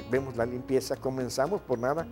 vemos 0.09 0.35
la 0.35 0.45
limpieza, 0.45 0.95
comenzamos 0.95 1.61
por 1.61 1.79
nada, 1.79 2.07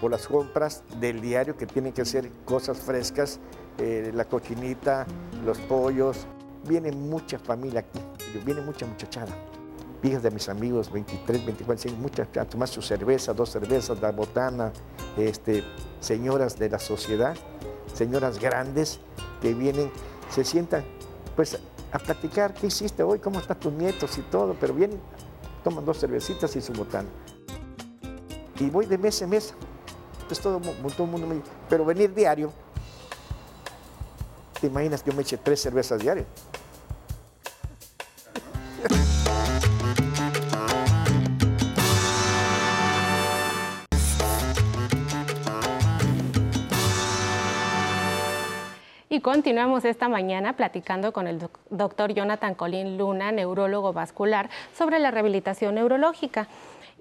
por 0.00 0.10
las 0.10 0.26
compras 0.26 0.82
del 1.00 1.20
diario 1.20 1.56
que 1.56 1.66
tienen 1.66 1.92
que 1.92 2.04
ser 2.04 2.30
cosas 2.44 2.78
frescas, 2.78 3.38
eh, 3.78 4.10
la 4.14 4.24
cochinita, 4.24 5.06
los 5.44 5.58
pollos. 5.58 6.26
Viene 6.66 6.90
mucha 6.90 7.38
familia 7.38 7.80
aquí, 7.80 8.00
viene 8.44 8.60
mucha 8.60 8.86
muchachada. 8.86 9.32
Hijas 10.02 10.22
de 10.22 10.30
mis 10.30 10.48
amigos, 10.48 10.92
23, 10.92 11.46
24, 11.46 11.92
muchas 11.92 12.28
a 12.36 12.44
tomar 12.44 12.68
su 12.68 12.82
cerveza, 12.82 13.32
dos 13.32 13.50
cervezas, 13.50 14.00
la 14.00 14.12
botana, 14.12 14.72
este, 15.16 15.64
señoras 16.00 16.58
de 16.58 16.68
la 16.68 16.78
sociedad, 16.78 17.36
señoras 17.92 18.38
grandes 18.38 19.00
que 19.40 19.54
vienen, 19.54 19.90
se 20.30 20.44
sientan 20.44 20.84
pues 21.34 21.58
a 21.92 21.98
platicar 21.98 22.52
qué 22.54 22.66
hiciste 22.66 23.02
hoy, 23.02 23.18
cómo 23.18 23.38
están 23.38 23.58
tus 23.58 23.72
nietos 23.72 24.18
y 24.18 24.22
todo, 24.22 24.54
pero 24.60 24.74
vienen 24.74 25.00
toman 25.66 25.84
dos 25.84 25.98
cervecitas 25.98 26.54
y 26.54 26.60
su 26.60 26.72
botana. 26.72 27.08
Y 28.60 28.70
voy 28.70 28.86
de 28.86 28.96
mes 28.96 29.20
en 29.20 29.30
mes. 29.30 29.52
Entonces 30.12 30.38
todo, 30.38 30.60
todo 30.60 31.04
el 31.04 31.10
mundo 31.10 31.26
me 31.26 31.34
dice, 31.34 31.48
pero 31.68 31.84
venir 31.84 32.14
diario, 32.14 32.52
¿te 34.60 34.68
imaginas 34.68 35.02
que 35.02 35.10
yo 35.10 35.16
me 35.16 35.22
eche 35.22 35.36
tres 35.36 35.60
cervezas 35.60 36.00
diarias? 36.00 36.28
Continuamos 49.26 49.84
esta 49.84 50.08
mañana 50.08 50.54
platicando 50.54 51.12
con 51.12 51.26
el 51.26 51.40
doctor 51.70 52.14
Jonathan 52.14 52.54
Colín 52.54 52.96
Luna, 52.96 53.32
neurólogo 53.32 53.92
vascular, 53.92 54.48
sobre 54.72 55.00
la 55.00 55.10
rehabilitación 55.10 55.74
neurológica. 55.74 56.46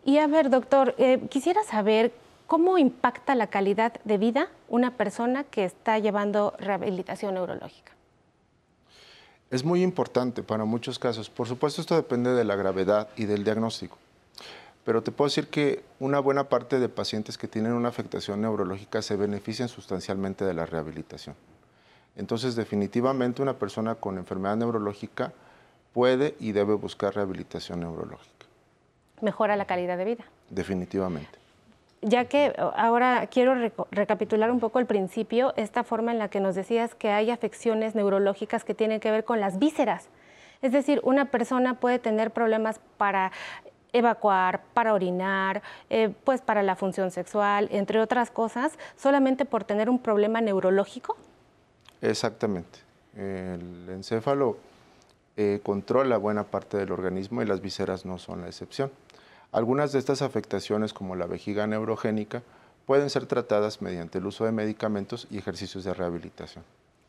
Y 0.04 0.18
a 0.18 0.26
ver, 0.26 0.50
doctor, 0.50 0.96
eh, 0.98 1.20
quisiera 1.30 1.64
saber 1.64 2.12
cómo 2.48 2.80
impacta 2.80 3.36
la 3.36 3.46
calidad 3.46 3.94
de 4.06 4.18
vida 4.18 4.50
una 4.70 4.98
persona 4.98 5.44
que 5.44 5.66
está 5.66 6.00
llevando 6.00 6.56
rehabilitación 6.58 7.36
neurológica. 7.36 7.92
Es 9.52 9.64
muy 9.64 9.84
importante 9.84 10.42
para 10.42 10.66
muchos 10.66 10.98
casos. 10.98 11.30
Por 11.30 11.48
supuesto, 11.48 11.80
esto 11.80 11.96
depende 11.96 12.32
de 12.34 12.44
la 12.44 12.56
gravedad 12.56 13.08
y 13.16 13.26
del 13.26 13.44
diagnóstico. 13.44 14.00
Pero 14.84 15.04
te 15.04 15.12
puedo 15.12 15.28
decir 15.28 15.48
que 15.50 15.84
una 16.00 16.20
buena 16.22 16.50
parte 16.50 16.80
de 16.80 16.90
pacientes 16.90 17.38
que 17.38 17.48
tienen 17.48 17.74
una 17.74 17.90
afectación 17.90 18.42
neurológica 18.42 19.04
se 19.04 19.16
benefician 19.16 19.70
sustancialmente 19.70 20.44
de 20.44 20.56
la 20.56 20.66
rehabilitación. 20.66 21.36
Entonces, 22.16 22.56
definitivamente 22.56 23.42
una 23.42 23.54
persona 23.54 23.96
con 23.96 24.18
enfermedad 24.18 24.56
neurológica 24.56 25.34
puede 25.94 26.36
y 26.40 26.52
debe 26.52 26.74
buscar 26.74 27.16
rehabilitación 27.16 27.80
neurológica. 27.82 28.46
Mejora 29.22 29.56
la 29.56 29.66
calidad 29.66 29.98
de 29.98 30.06
vida. 30.06 30.26
Definitivamente. 30.50 31.40
Ya 32.02 32.26
que 32.26 32.54
ahora 32.76 33.28
quiero 33.28 33.56
recapitular 33.92 34.52
un 34.52 34.60
poco 34.60 34.80
el 34.80 34.86
principio, 34.86 35.54
esta 35.56 35.84
forma 35.84 36.12
en 36.12 36.20
la 36.20 36.28
que 36.28 36.40
nos 36.40 36.54
decías 36.54 36.94
que 36.94 37.10
hay 37.10 37.32
afecciones 37.32 37.96
neurológicas 37.96 38.64
que 38.64 38.76
tienen 38.76 39.00
que 39.00 39.10
ver 39.10 39.24
con 39.24 39.40
las 39.40 39.58
vísceras. 39.58 40.10
Es 40.62 40.72
decir, 40.72 41.00
una 41.04 41.26
persona 41.26 41.80
puede 41.80 41.98
tener 42.00 42.32
problemas 42.32 42.80
para 42.98 43.32
evacuar, 43.94 44.62
para 44.74 44.94
orinar, 44.94 45.64
eh, 45.90 46.14
pues 46.26 46.42
para 46.42 46.62
la 46.62 46.76
función 46.76 47.12
sexual, 47.12 47.70
entre 47.72 48.02
otras 48.02 48.30
cosas, 48.30 48.78
solamente 48.98 49.46
por 49.46 49.64
tener 49.64 49.90
un 49.90 50.00
problema 50.00 50.42
neurológico. 50.42 51.16
Exactamente. 52.10 52.80
El 53.16 53.90
encéfalo 53.90 54.58
eh, 55.38 55.60
controla 55.64 56.18
buena 56.18 56.44
parte 56.44 56.78
del 56.78 56.92
organismo 56.92 57.42
y 57.42 57.46
las 57.46 57.62
vísceras 57.62 58.06
no 58.06 58.18
son 58.20 58.42
la 58.42 58.48
excepción. 58.48 58.92
Algunas 59.52 59.92
de 59.92 60.00
estas 60.00 60.22
afectaciones, 60.22 60.94
como 60.94 61.16
la 61.16 61.26
vejiga 61.26 61.66
neurogénica, 61.66 62.44
pueden 62.86 63.10
ser 63.10 63.26
tratadas 63.26 63.82
mediante 63.82 64.18
el 64.20 64.26
uso 64.26 64.46
de 64.46 64.52
medicamentos 64.52 65.28
y 65.32 65.38
ejercicios 65.38 65.84
de 65.84 65.94
rehabilitación. 65.94 66.64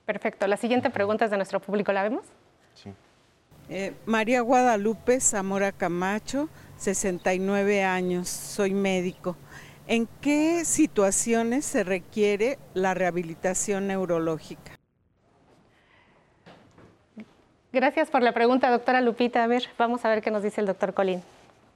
Perfecto. 0.06 0.46
La 0.46 0.56
siguiente 0.56 0.90
pregunta 0.90 1.24
es 1.24 1.30
de 1.30 1.36
nuestro 1.36 1.60
público. 1.60 1.92
¿La 1.92 2.04
vemos? 2.04 2.24
Sí. 2.74 2.92
Eh, 3.68 3.94
María 4.06 4.42
Guadalupe 4.42 5.20
Zamora 5.20 5.72
Camacho, 5.72 6.48
69 6.78 7.82
años, 7.82 8.28
soy 8.28 8.72
médico. 8.72 9.36
¿En 9.88 10.08
qué 10.20 10.64
situaciones 10.64 11.64
se 11.64 11.82
requiere 11.82 12.58
la 12.74 12.94
rehabilitación 12.94 13.88
neurológica? 13.88 14.75
Gracias 17.76 18.08
por 18.08 18.22
la 18.22 18.32
pregunta, 18.32 18.70
doctora 18.70 19.02
Lupita. 19.02 19.44
A 19.44 19.46
ver, 19.46 19.64
vamos 19.76 20.02
a 20.06 20.08
ver 20.08 20.22
qué 20.22 20.30
nos 20.30 20.42
dice 20.42 20.62
el 20.62 20.66
doctor 20.66 20.94
Colín. 20.94 21.22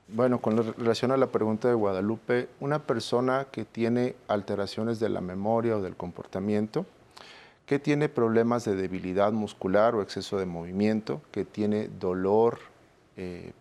Bueno, 0.08 0.40
con 0.40 0.56
relación 0.78 1.12
a 1.12 1.18
la 1.18 1.26
pregunta 1.26 1.68
de 1.68 1.74
Guadalupe, 1.74 2.48
una 2.58 2.78
persona 2.78 3.48
que 3.52 3.66
tiene 3.66 4.14
alteraciones 4.26 4.98
de 4.98 5.10
la 5.10 5.20
memoria 5.20 5.76
o 5.76 5.82
del 5.82 5.96
comportamiento, 5.96 6.86
que 7.66 7.78
tiene 7.78 8.08
problemas 8.08 8.64
de 8.64 8.76
debilidad 8.76 9.32
muscular 9.32 9.94
o 9.94 10.00
exceso 10.00 10.38
de 10.38 10.46
movimiento, 10.46 11.20
que 11.32 11.44
tiene 11.44 11.88
dolor 11.88 12.60
eh, 13.18 13.52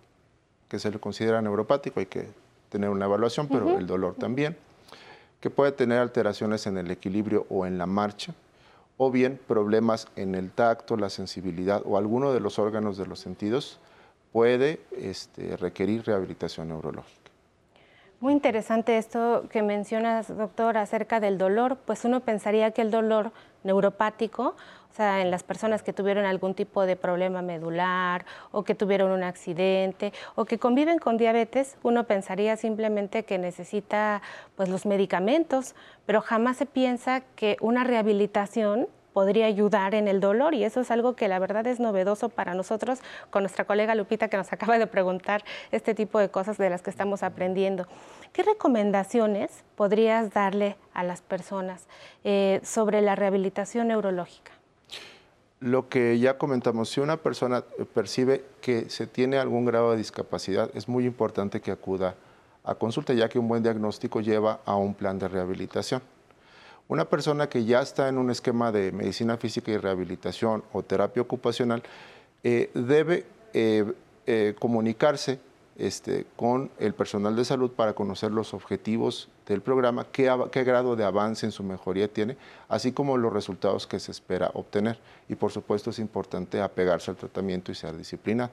que 0.70 0.80
se 0.80 0.92
le 0.92 0.98
considera 0.98 1.42
neuropático, 1.42 2.00
hay 2.00 2.06
que 2.06 2.30
tener 2.70 2.90
una 2.90 3.04
evaluación, 3.04 3.50
pero 3.50 3.78
el 3.78 3.86
dolor 3.86 4.16
también, 4.16 4.56
que 5.42 5.50
puede 5.50 5.74
tener 5.74 6.00
alteraciones 6.00 6.68
en 6.68 6.78
el 6.78 6.90
equilibrio 6.90 7.46
o 7.50 7.66
en 7.66 7.78
la 7.78 7.86
marcha, 7.86 8.34
o 9.02 9.10
bien 9.10 9.40
problemas 9.48 10.10
en 10.18 10.36
el 10.36 10.52
tacto, 10.52 10.98
la 10.98 11.10
sensibilidad 11.10 11.82
o 11.86 11.98
alguno 11.98 12.34
de 12.34 12.42
los 12.42 12.60
órganos 12.60 12.98
de 12.98 13.06
los 13.06 13.20
sentidos, 13.20 13.80
puede 14.34 14.82
este, 14.92 15.56
requerir 15.56 16.04
rehabilitación 16.06 16.68
neurológica. 16.68 17.32
Muy 18.20 18.34
interesante 18.34 18.98
esto 18.98 19.46
que 19.50 19.64
mencionas, 19.64 20.28
doctor, 20.28 20.78
acerca 20.78 21.22
del 21.22 21.38
dolor, 21.38 21.78
pues 21.86 22.04
uno 22.04 22.20
pensaría 22.20 22.72
que 22.72 22.82
el 22.82 22.92
dolor 22.92 23.32
neuropático, 23.64 24.56
o 24.92 24.96
sea, 24.96 25.22
en 25.22 25.32
las 25.32 25.44
personas 25.44 25.84
que 25.84 25.94
tuvieron 25.94 26.26
algún 26.26 26.56
tipo 26.56 26.86
de 26.86 26.96
problema 26.96 27.42
medular 27.42 28.26
o 28.52 28.64
que 28.64 28.76
tuvieron 28.76 29.12
un 29.12 29.24
accidente 29.24 30.14
o 30.36 30.46
que 30.46 30.58
conviven 30.58 31.00
con 31.00 31.18
diabetes, 31.18 31.78
uno 31.84 32.06
pensaría 32.06 32.58
simplemente 32.58 33.24
que 33.24 33.38
necesita 33.38 34.22
pues 34.56 34.68
los 34.68 34.86
medicamentos, 34.86 35.76
pero 36.06 36.22
jamás 36.22 36.58
se 36.58 36.66
piensa 36.66 37.22
que 37.36 37.58
una 37.62 37.84
rehabilitación 37.84 38.88
podría 39.14 39.48
ayudar 39.48 39.96
en 39.96 40.08
el 40.08 40.20
dolor 40.20 40.54
y 40.54 40.64
eso 40.64 40.82
es 40.82 40.92
algo 40.92 41.16
que 41.16 41.28
la 41.28 41.40
verdad 41.40 41.68
es 41.68 41.80
novedoso 41.80 42.30
para 42.30 42.54
nosotros 42.54 43.00
con 43.30 43.44
nuestra 43.44 43.66
colega 43.66 43.96
Lupita 43.96 44.28
que 44.28 44.38
nos 44.38 44.52
acaba 44.54 44.78
de 44.78 44.88
preguntar 44.88 45.44
este 45.72 45.94
tipo 45.94 46.20
de 46.20 46.30
cosas 46.30 46.58
de 46.58 46.70
las 46.70 46.82
que 46.82 46.90
estamos 46.90 47.24
aprendiendo. 47.24 47.88
¿Qué 48.34 48.44
recomendaciones 48.44 49.64
podrías 49.76 50.32
darle 50.32 50.78
a 50.94 51.04
las 51.04 51.22
personas 51.22 51.88
eh, 52.24 52.60
sobre 52.64 53.02
la 53.02 53.16
rehabilitación 53.16 53.88
neurológica? 53.88 54.59
Lo 55.60 55.90
que 55.90 56.18
ya 56.20 56.38
comentamos, 56.38 56.90
si 56.90 57.02
una 57.02 57.18
persona 57.18 57.66
percibe 57.94 58.46
que 58.62 58.90
se 58.90 59.08
tiene 59.08 59.38
algún 59.38 59.66
grado 59.66 59.92
de 59.92 59.98
discapacidad, 59.98 60.72
es 60.74 60.88
muy 60.88 61.06
importante 61.06 61.60
que 61.60 61.72
acuda 61.72 62.16
a 62.64 62.76
consulta, 62.76 63.14
ya 63.14 63.28
que 63.28 63.40
un 63.40 63.50
buen 63.50 63.62
diagnóstico 63.62 64.22
lleva 64.22 64.62
a 64.66 64.76
un 64.76 64.94
plan 64.94 65.20
de 65.20 65.28
rehabilitación. 65.28 66.02
Una 66.88 67.06
persona 67.10 67.50
que 67.50 67.66
ya 67.66 67.82
está 67.82 68.08
en 68.08 68.18
un 68.18 68.32
esquema 68.32 68.72
de 68.72 68.92
medicina 68.94 69.36
física 69.38 69.72
y 69.72 69.78
rehabilitación 69.78 70.64
o 70.72 70.82
terapia 70.82 71.22
ocupacional 71.22 71.84
eh, 72.44 72.72
debe 72.74 73.26
eh, 73.54 73.86
eh, 74.28 74.56
comunicarse 74.58 75.40
este, 75.78 76.26
con 76.36 76.72
el 76.80 76.94
personal 76.94 77.36
de 77.36 77.44
salud 77.44 77.72
para 77.72 77.94
conocer 77.94 78.32
los 78.32 78.54
objetivos 78.54 79.28
del 79.50 79.62
programa, 79.62 80.06
qué, 80.12 80.64
grado 80.64 80.96
de 80.96 81.04
avance 81.04 81.44
en 81.44 81.52
su 81.52 81.64
mejoría 81.64 82.08
tiene, 82.08 82.38
así 82.68 82.92
como 82.92 83.18
los 83.18 83.34
resultados 83.34 83.88
que 83.88 84.00
se 84.00 84.12
espera 84.12 84.52
obtener. 84.54 85.00
Y 85.28 85.36
por 85.36 85.52
supuesto 85.52 85.90
es 85.90 85.98
importante 85.98 86.62
apegarse 86.62 87.10
al 87.10 87.18
tratamiento 87.18 87.72
y 87.72 87.76
ser 87.76 87.98
disciplinado. 87.98 88.52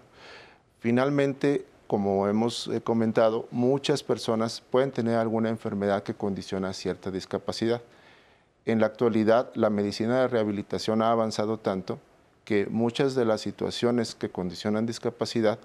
Finalmente, 0.80 1.66
como 1.86 2.26
hemos 2.28 2.68
eh, 2.68 2.80
comentado, 2.80 3.46
muchas 3.50 4.02
personas 4.02 4.62
pueden 4.70 4.90
tener 4.90 5.16
alguna 5.18 5.50
enfermedad 5.50 6.02
que 6.02 6.14
condiciona 6.14 6.72
cierta 6.72 7.10
discapacidad. 7.10 7.82
En 8.64 8.80
la 8.80 8.86
actualidad, 8.86 9.50
la 9.54 9.68
medicina 9.68 10.22
de 10.22 10.28
rehabilitación 10.28 11.02
ha 11.02 11.10
avanzado 11.10 11.58
tanto 11.58 11.98
que 12.46 12.66
muchas 12.70 13.14
de 13.14 13.26
las 13.26 13.42
situaciones 13.42 14.14
que 14.14 14.30
condicionan 14.30 14.86
discapacidad 14.86 15.58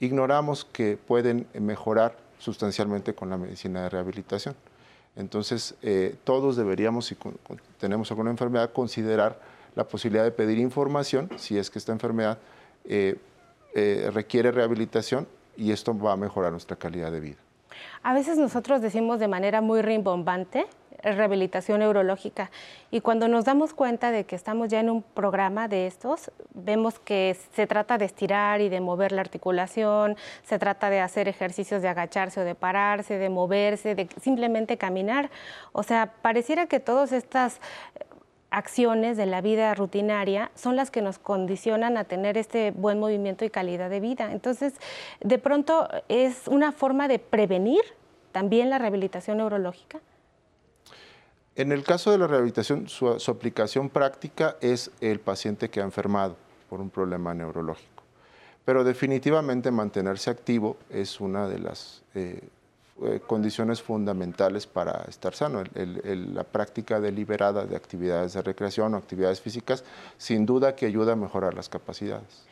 ignoramos 0.00 0.64
que 0.64 0.96
pueden 0.96 1.46
mejorar 1.54 2.25
sustancialmente 2.38 3.14
con 3.14 3.30
la 3.30 3.36
medicina 3.36 3.82
de 3.82 3.88
rehabilitación. 3.88 4.54
Entonces, 5.16 5.74
eh, 5.82 6.14
todos 6.24 6.56
deberíamos, 6.56 7.06
si 7.06 7.16
tenemos 7.80 8.10
alguna 8.10 8.30
enfermedad, 8.30 8.72
considerar 8.72 9.40
la 9.74 9.84
posibilidad 9.84 10.24
de 10.24 10.30
pedir 10.30 10.58
información 10.58 11.30
si 11.36 11.58
es 11.58 11.70
que 11.70 11.78
esta 11.78 11.92
enfermedad 11.92 12.38
eh, 12.84 13.16
eh, 13.74 14.10
requiere 14.12 14.52
rehabilitación 14.52 15.26
y 15.56 15.72
esto 15.72 15.96
va 15.98 16.12
a 16.12 16.16
mejorar 16.16 16.52
nuestra 16.52 16.76
calidad 16.76 17.10
de 17.10 17.20
vida. 17.20 17.36
A 18.02 18.14
veces 18.14 18.38
nosotros 18.38 18.80
decimos 18.80 19.18
de 19.18 19.28
manera 19.28 19.60
muy 19.60 19.82
rimbombante 19.82 20.66
rehabilitación 21.02 21.80
neurológica. 21.80 22.50
Y 22.90 23.00
cuando 23.00 23.28
nos 23.28 23.44
damos 23.44 23.74
cuenta 23.74 24.10
de 24.10 24.24
que 24.24 24.36
estamos 24.36 24.68
ya 24.68 24.80
en 24.80 24.90
un 24.90 25.02
programa 25.02 25.68
de 25.68 25.86
estos, 25.86 26.30
vemos 26.54 26.98
que 26.98 27.36
se 27.54 27.66
trata 27.66 27.98
de 27.98 28.04
estirar 28.04 28.60
y 28.60 28.68
de 28.68 28.80
mover 28.80 29.12
la 29.12 29.20
articulación, 29.20 30.16
se 30.44 30.58
trata 30.58 30.90
de 30.90 31.00
hacer 31.00 31.28
ejercicios 31.28 31.82
de 31.82 31.88
agacharse 31.88 32.40
o 32.40 32.44
de 32.44 32.54
pararse, 32.54 33.18
de 33.18 33.28
moverse, 33.28 33.94
de 33.94 34.08
simplemente 34.20 34.76
caminar. 34.76 35.30
O 35.72 35.82
sea, 35.82 36.12
pareciera 36.22 36.66
que 36.66 36.80
todas 36.80 37.12
estas 37.12 37.60
acciones 38.50 39.16
de 39.16 39.26
la 39.26 39.40
vida 39.40 39.74
rutinaria 39.74 40.50
son 40.54 40.76
las 40.76 40.90
que 40.90 41.02
nos 41.02 41.18
condicionan 41.18 41.96
a 41.96 42.04
tener 42.04 42.38
este 42.38 42.70
buen 42.70 42.98
movimiento 42.98 43.44
y 43.44 43.50
calidad 43.50 43.90
de 43.90 44.00
vida. 44.00 44.32
Entonces, 44.32 44.74
de 45.20 45.38
pronto 45.38 45.88
es 46.08 46.48
una 46.48 46.72
forma 46.72 47.08
de 47.08 47.18
prevenir 47.18 47.82
también 48.32 48.70
la 48.70 48.78
rehabilitación 48.78 49.38
neurológica. 49.38 50.00
En 51.56 51.72
el 51.72 51.84
caso 51.84 52.10
de 52.10 52.18
la 52.18 52.26
rehabilitación, 52.26 52.86
su, 52.86 53.08
aplicación 53.08 53.88
práctica 53.88 54.56
es 54.60 54.90
el 55.00 55.20
paciente 55.20 55.70
que 55.70 55.80
ha 55.80 55.84
enfermado 55.84 56.36
por 56.68 56.82
un 56.82 56.90
problema 56.90 57.32
neurológico. 57.32 58.02
Pero 58.66 58.84
definitivamente 58.84 59.70
mantenerse 59.70 60.28
activo 60.28 60.76
es 60.90 61.18
una 61.18 61.48
de 61.48 61.58
las 61.58 62.02
eh, 62.14 62.40
eh, 63.02 63.20
condiciones 63.26 63.80
fundamentales 63.80 64.66
para 64.66 65.06
estar 65.08 65.34
sano. 65.34 65.62
la 65.74 66.44
práctica 66.44 67.00
deliberada 67.00 67.64
de 67.64 67.74
actividades 67.74 68.34
de 68.34 68.42
recreación 68.42 68.92
o 68.92 68.98
actividades 68.98 69.40
físicas 69.40 69.82
sin 70.18 70.44
duda 70.44 70.76
que 70.76 70.84
ayuda 70.84 71.14
a 71.14 71.16
mejorar 71.16 71.54
las 71.54 71.70
capacidades. 71.70 72.44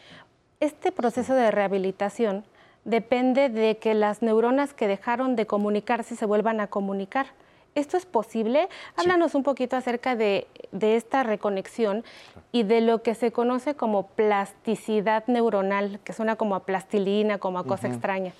Este 0.60 0.92
proceso 0.92 1.34
de 1.34 1.50
rehabilitación 1.50 2.44
depende 2.86 3.50
de 3.50 3.76
que 3.76 3.92
las 3.92 4.22
neuronas 4.22 4.72
que 4.72 4.88
dejaron 4.88 5.36
de 5.36 5.46
comunicarse 5.46 6.16
se 6.16 6.24
vuelvan 6.24 6.60
a 6.60 6.68
comunicar. 6.68 7.26
¿Esto 7.74 7.96
es 7.96 8.06
posible? 8.06 8.68
Háblanos 8.96 9.34
un 9.34 9.42
poquito 9.42 9.76
acerca 9.76 10.14
de, 10.14 10.46
esta 10.80 11.24
reconexión 11.24 12.04
y 12.52 12.62
de 12.62 12.80
lo 12.80 13.02
que 13.02 13.14
se 13.14 13.32
conoce 13.32 13.74
como 13.74 14.06
plasticidad 14.08 15.26
neuronal, 15.26 15.98
que 16.04 16.12
suena 16.12 16.36
como 16.36 16.54
a 16.54 16.64
plastilina, 16.64 17.38
como 17.38 17.58
a 17.58 17.64
cosa 17.64 17.88
extraña. 17.88 18.32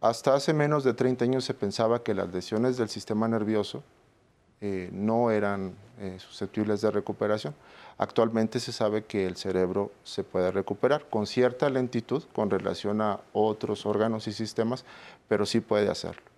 Hasta 0.00 0.34
hace 0.34 0.52
menos 0.52 0.84
de 0.84 0.94
30 0.94 1.24
años 1.24 1.44
se 1.44 1.54
pensaba 1.54 2.02
que 2.02 2.14
las 2.14 2.32
lesiones 2.32 2.76
del 2.76 2.88
sistema 2.88 3.26
nervioso 3.26 3.82
eh, 4.60 4.88
no 4.92 5.30
eran 5.30 5.74
eh, 5.98 6.16
susceptibles 6.20 6.82
de 6.82 6.90
recuperación. 6.92 7.54
Actualmente 7.98 8.60
se 8.60 8.72
sabe 8.72 9.04
que 9.04 9.26
el 9.26 9.36
cerebro 9.36 9.90
se 10.04 10.22
puede 10.22 10.52
recuperar 10.52 11.06
con 11.08 11.26
cierta 11.26 11.68
lentitud 11.70 12.22
con 12.34 12.50
relación 12.50 13.00
a 13.00 13.20
otros 13.32 13.84
órganos 13.84 14.28
y 14.28 14.32
sistemas, 14.32 14.84
pero 15.28 15.44
sí 15.44 15.60
puede 15.60 15.90
hacerlo. 15.90 16.35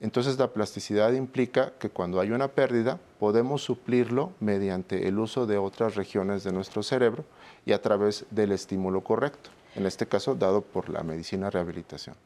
Entonces 0.00 0.38
la 0.38 0.48
plasticidad 0.48 1.12
implica 1.12 1.72
que 1.78 1.90
cuando 1.90 2.20
hay 2.20 2.30
una 2.30 2.48
pérdida 2.48 2.98
podemos 3.18 3.62
suplirlo 3.62 4.32
mediante 4.40 5.06
el 5.06 5.18
uso 5.18 5.46
de 5.46 5.58
otras 5.58 5.94
regiones 5.94 6.42
de 6.42 6.52
nuestro 6.52 6.82
cerebro 6.82 7.24
y 7.66 7.72
a 7.72 7.82
través 7.82 8.24
del 8.30 8.52
estímulo 8.52 9.02
correcto, 9.02 9.50
en 9.76 9.84
este 9.86 10.06
caso 10.06 10.34
dado 10.34 10.62
por 10.62 10.88
la 10.88 11.02
medicina 11.02 11.50
rehabilitación 11.50 12.16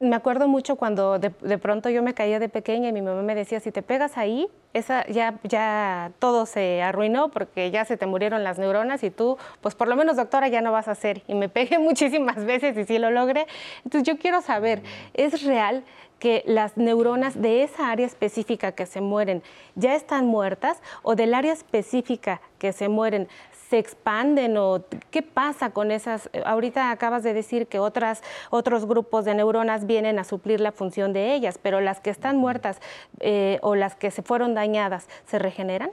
me 0.00 0.16
acuerdo 0.16 0.48
mucho 0.48 0.76
cuando 0.76 1.18
de, 1.18 1.58
pronto 1.58 1.90
yo 1.90 2.02
me 2.02 2.14
caía 2.14 2.38
de 2.38 2.48
pequeña 2.48 2.88
y 2.88 2.92
mi 2.92 3.02
mamá 3.02 3.20
me 3.20 3.34
decía, 3.34 3.60
si 3.60 3.70
te 3.70 3.82
pegas 3.82 4.16
ahí, 4.16 4.48
esa, 4.72 5.06
ya, 5.08 5.38
ya 5.42 6.12
todo 6.18 6.46
se 6.46 6.80
arruinó 6.80 7.28
porque 7.28 7.70
ya 7.70 7.84
se 7.84 7.98
te 7.98 8.06
murieron 8.06 8.42
las 8.42 8.58
neuronas 8.58 9.04
y 9.04 9.10
tú, 9.10 9.36
pues 9.60 9.74
por 9.74 9.88
lo 9.88 9.96
menos 9.96 10.16
doctora 10.16 10.48
ya 10.48 10.62
no 10.62 10.72
vas 10.72 10.88
a 10.88 10.92
hacer. 10.92 11.22
Y 11.28 11.34
me 11.34 11.50
pegué 11.50 11.78
muchísimas 11.78 12.46
veces 12.46 12.78
y 12.78 12.84
sí 12.84 12.98
lo 12.98 13.10
logré. 13.10 13.46
Entonces 13.84 14.08
yo 14.08 14.18
quiero 14.18 14.40
saber, 14.40 14.82
¿es 15.12 15.44
real 15.44 15.84
que 16.18 16.44
las 16.46 16.78
neuronas 16.78 17.40
de 17.40 17.62
esa 17.62 17.90
área 17.90 18.06
específica 18.06 18.72
que 18.72 18.86
se 18.86 19.02
mueren 19.02 19.42
ya 19.74 19.94
están 19.94 20.26
muertas 20.26 20.80
o 21.02 21.14
del 21.14 21.34
área 21.34 21.52
específica 21.52 22.40
que 22.58 22.72
se 22.72 22.88
mueren 22.88 23.28
se 23.70 23.78
expanden 23.78 24.56
o 24.56 24.84
qué 25.12 25.22
pasa 25.22 25.70
con 25.70 25.92
esas? 25.92 26.28
Ahorita 26.44 26.90
acabas 26.90 27.22
de 27.22 27.32
decir 27.32 27.68
que 27.68 27.78
otras, 27.78 28.20
otros 28.50 28.84
grupos 28.84 29.24
de 29.24 29.34
neuronas 29.36 29.86
vienen 29.86 30.18
a 30.18 30.24
suplir 30.24 30.60
la 30.60 30.72
función 30.72 31.12
de 31.12 31.34
ellas, 31.34 31.58
pero 31.62 31.80
las 31.80 32.00
que 32.00 32.10
están 32.10 32.36
muertas 32.36 32.80
eh, 33.20 33.60
o 33.62 33.76
las 33.76 33.94
que 33.94 34.10
se 34.10 34.22
fueron 34.22 34.54
dañadas, 34.54 35.08
¿se 35.24 35.38
regeneran? 35.38 35.92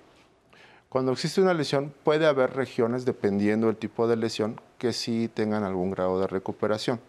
Cuando 0.89 1.11
existe 1.11 1.39
una 1.39 1.53
lesión, 1.53 1.93
puede 2.03 2.25
haber 2.25 2.55
regiones, 2.55 3.05
dependiendo 3.05 3.67
del 3.67 3.77
tipo 3.77 4.07
de 4.07 4.15
lesión, 4.15 4.59
que 4.79 4.91
sí 4.91 5.29
tengan 5.31 5.63
algún 5.63 5.91
grado 5.91 6.19
de 6.19 6.25
recuperación. 6.25 6.99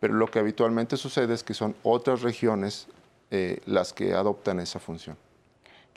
Pero 0.00 0.14
lo 0.14 0.26
que 0.26 0.38
habitualmente 0.38 0.98
sucede 0.98 1.32
es 1.32 1.42
que 1.42 1.54
son 1.54 1.74
otras 1.82 2.20
regiones 2.20 2.88
eh, 3.30 3.60
las 3.64 3.94
que 3.94 4.12
adoptan 4.12 4.60
esa 4.60 4.80
función. 4.80 5.16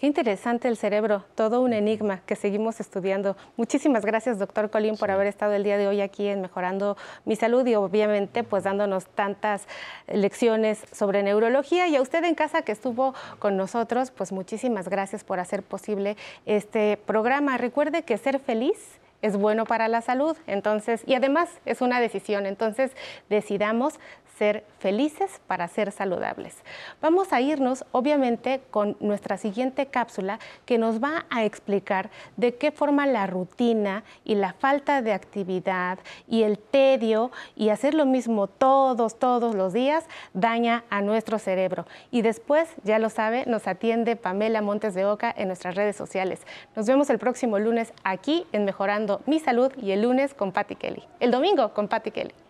Qué 0.03 0.07
interesante 0.07 0.67
el 0.67 0.75
cerebro, 0.75 1.23
todo 1.33 1.61
un 1.61 1.71
enigma 1.71 2.19
que 2.25 2.35
seguimos 2.35 2.81
estudiando. 2.81 3.37
Muchísimas 3.55 4.03
gracias, 4.05 4.37
doctor 4.37 4.69
Colín, 4.69 4.97
por 4.97 5.09
haber 5.09 5.27
estado 5.27 5.53
el 5.53 5.63
día 5.63 5.77
de 5.77 5.87
hoy 5.87 6.01
aquí 6.01 6.27
en 6.27 6.41
Mejorando 6.41 6.97
mi 7.23 7.37
Salud 7.37 7.65
y 7.65 7.75
obviamente 7.75 8.43
pues 8.43 8.65
dándonos 8.65 9.05
tantas 9.05 9.65
lecciones 10.09 10.83
sobre 10.91 11.23
neurología. 11.23 11.87
Y 11.87 11.95
a 11.95 12.01
usted 12.01 12.21
en 12.25 12.35
casa 12.35 12.63
que 12.63 12.73
estuvo 12.73 13.15
con 13.39 13.55
nosotros, 13.55 14.11
pues 14.11 14.33
muchísimas 14.33 14.89
gracias 14.89 15.23
por 15.23 15.39
hacer 15.39 15.63
posible 15.63 16.17
este 16.45 16.97
programa. 16.97 17.57
Recuerde 17.57 18.03
que 18.03 18.17
ser 18.17 18.39
feliz 18.39 18.99
es 19.21 19.37
bueno 19.37 19.63
para 19.63 19.87
la 19.87 20.01
salud, 20.01 20.35
entonces, 20.47 21.01
y 21.07 21.13
además 21.13 21.49
es 21.65 21.79
una 21.79 22.01
decisión, 22.01 22.45
entonces 22.45 22.91
decidamos 23.29 23.97
ser 24.37 24.63
felices 24.79 25.41
para 25.47 25.67
ser 25.67 25.91
saludables. 25.91 26.57
Vamos 27.01 27.31
a 27.33 27.41
irnos 27.41 27.85
obviamente 27.91 28.61
con 28.71 28.97
nuestra 28.99 29.37
siguiente 29.37 29.85
cápsula 29.85 30.39
que 30.65 30.77
nos 30.77 31.01
va 31.01 31.25
a 31.29 31.43
explicar 31.45 32.09
de 32.37 32.55
qué 32.55 32.71
forma 32.71 33.05
la 33.05 33.27
rutina 33.27 34.03
y 34.23 34.35
la 34.35 34.53
falta 34.53 35.01
de 35.01 35.13
actividad 35.13 35.99
y 36.27 36.43
el 36.43 36.57
tedio 36.57 37.31
y 37.55 37.69
hacer 37.69 37.93
lo 37.93 38.05
mismo 38.05 38.47
todos, 38.47 39.19
todos 39.19 39.55
los 39.55 39.73
días 39.73 40.05
daña 40.33 40.83
a 40.89 41.01
nuestro 41.01 41.39
cerebro. 41.39 41.85
Y 42.11 42.21
después, 42.21 42.69
ya 42.83 42.99
lo 42.99 43.09
sabe, 43.09 43.45
nos 43.45 43.67
atiende 43.67 44.15
Pamela 44.15 44.61
Montes 44.61 44.93
de 44.93 45.05
Oca 45.05 45.33
en 45.35 45.47
nuestras 45.47 45.75
redes 45.75 45.95
sociales. 45.95 46.41
Nos 46.75 46.87
vemos 46.87 47.09
el 47.09 47.19
próximo 47.19 47.59
lunes 47.59 47.93
aquí 48.03 48.45
en 48.51 48.65
Mejorando 48.65 49.21
mi 49.25 49.39
Salud 49.39 49.71
y 49.81 49.91
el 49.91 50.01
lunes 50.01 50.33
con 50.33 50.51
Patty 50.51 50.75
Kelly. 50.75 51.03
El 51.19 51.31
domingo 51.31 51.73
con 51.73 51.87
Patty 51.87 52.11
Kelly. 52.11 52.42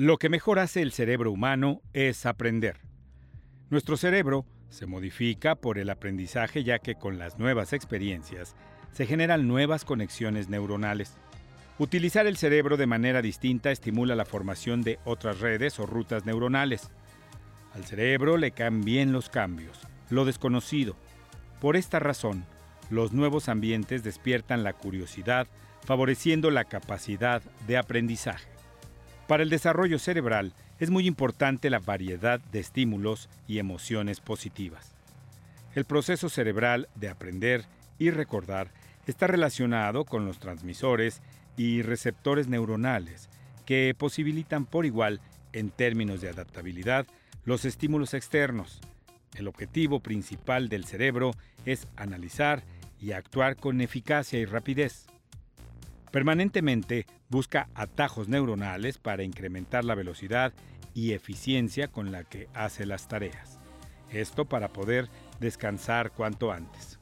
Lo 0.00 0.16
que 0.16 0.30
mejor 0.30 0.58
hace 0.60 0.80
el 0.80 0.92
cerebro 0.92 1.30
humano 1.30 1.82
es 1.92 2.24
aprender. 2.24 2.78
Nuestro 3.68 3.98
cerebro 3.98 4.46
se 4.70 4.86
modifica 4.86 5.56
por 5.56 5.76
el 5.76 5.90
aprendizaje 5.90 6.64
ya 6.64 6.78
que 6.78 6.94
con 6.94 7.18
las 7.18 7.38
nuevas 7.38 7.74
experiencias 7.74 8.56
se 8.92 9.04
generan 9.04 9.46
nuevas 9.46 9.84
conexiones 9.84 10.48
neuronales. 10.48 11.18
Utilizar 11.78 12.26
el 12.26 12.38
cerebro 12.38 12.78
de 12.78 12.86
manera 12.86 13.20
distinta 13.20 13.70
estimula 13.70 14.16
la 14.16 14.24
formación 14.24 14.80
de 14.80 14.98
otras 15.04 15.40
redes 15.40 15.78
o 15.78 15.84
rutas 15.84 16.24
neuronales. 16.24 16.90
Al 17.74 17.84
cerebro 17.84 18.38
le 18.38 18.52
caen 18.52 18.80
bien 18.80 19.12
los 19.12 19.28
cambios, 19.28 19.80
lo 20.08 20.24
desconocido. 20.24 20.96
Por 21.60 21.76
esta 21.76 21.98
razón, 21.98 22.46
los 22.88 23.12
nuevos 23.12 23.50
ambientes 23.50 24.02
despiertan 24.02 24.64
la 24.64 24.72
curiosidad, 24.72 25.46
favoreciendo 25.84 26.50
la 26.50 26.64
capacidad 26.64 27.42
de 27.66 27.76
aprendizaje. 27.76 28.59
Para 29.30 29.44
el 29.44 29.48
desarrollo 29.48 30.00
cerebral 30.00 30.54
es 30.80 30.90
muy 30.90 31.06
importante 31.06 31.70
la 31.70 31.78
variedad 31.78 32.40
de 32.40 32.58
estímulos 32.58 33.28
y 33.46 33.60
emociones 33.60 34.18
positivas. 34.18 34.92
El 35.76 35.84
proceso 35.84 36.28
cerebral 36.28 36.88
de 36.96 37.10
aprender 37.10 37.64
y 37.96 38.10
recordar 38.10 38.72
está 39.06 39.28
relacionado 39.28 40.04
con 40.04 40.26
los 40.26 40.40
transmisores 40.40 41.22
y 41.56 41.82
receptores 41.82 42.48
neuronales 42.48 43.28
que 43.66 43.94
posibilitan 43.96 44.66
por 44.66 44.84
igual, 44.84 45.20
en 45.52 45.70
términos 45.70 46.20
de 46.20 46.28
adaptabilidad, 46.28 47.06
los 47.44 47.64
estímulos 47.64 48.14
externos. 48.14 48.80
El 49.36 49.46
objetivo 49.46 50.00
principal 50.00 50.68
del 50.68 50.86
cerebro 50.86 51.30
es 51.66 51.86
analizar 51.94 52.64
y 53.00 53.12
actuar 53.12 53.54
con 53.54 53.80
eficacia 53.80 54.40
y 54.40 54.44
rapidez. 54.44 55.06
Permanentemente 56.10 57.06
busca 57.28 57.68
atajos 57.74 58.28
neuronales 58.28 58.98
para 58.98 59.22
incrementar 59.22 59.84
la 59.84 59.94
velocidad 59.94 60.52
y 60.92 61.12
eficiencia 61.12 61.88
con 61.88 62.10
la 62.10 62.24
que 62.24 62.48
hace 62.54 62.84
las 62.84 63.06
tareas. 63.06 63.58
Esto 64.10 64.44
para 64.44 64.68
poder 64.68 65.08
descansar 65.38 66.10
cuanto 66.10 66.50
antes. 66.50 66.98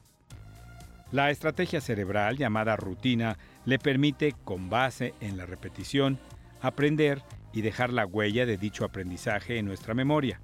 La 1.10 1.30
estrategia 1.30 1.80
cerebral 1.80 2.36
llamada 2.36 2.76
rutina 2.76 3.38
le 3.64 3.78
permite, 3.78 4.34
con 4.44 4.68
base 4.68 5.14
en 5.20 5.38
la 5.38 5.46
repetición, 5.46 6.18
aprender 6.60 7.22
y 7.54 7.62
dejar 7.62 7.94
la 7.94 8.04
huella 8.04 8.44
de 8.44 8.58
dicho 8.58 8.84
aprendizaje 8.84 9.58
en 9.58 9.64
nuestra 9.64 9.94
memoria. 9.94 10.38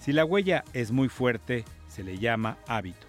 Si 0.00 0.12
la 0.12 0.24
huella 0.24 0.64
es 0.72 0.90
muy 0.90 1.08
fuerte, 1.08 1.64
se 1.86 2.02
le 2.02 2.18
llama 2.18 2.58
hábito. 2.66 3.06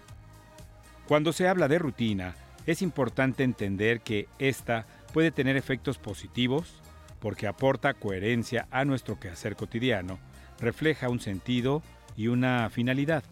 Cuando 1.08 1.32
se 1.32 1.48
habla 1.48 1.66
de 1.66 1.80
rutina, 1.80 2.36
es 2.66 2.82
importante 2.82 3.44
entender 3.44 4.00
que 4.00 4.28
esta 4.38 4.86
puede 5.12 5.30
tener 5.30 5.56
efectos 5.56 5.98
positivos 5.98 6.82
porque 7.20 7.46
aporta 7.46 7.94
coherencia 7.94 8.68
a 8.70 8.84
nuestro 8.84 9.18
quehacer 9.18 9.56
cotidiano, 9.56 10.18
refleja 10.60 11.08
un 11.08 11.20
sentido 11.20 11.82
y 12.16 12.28
una 12.28 12.68
finalidad. 12.70 13.24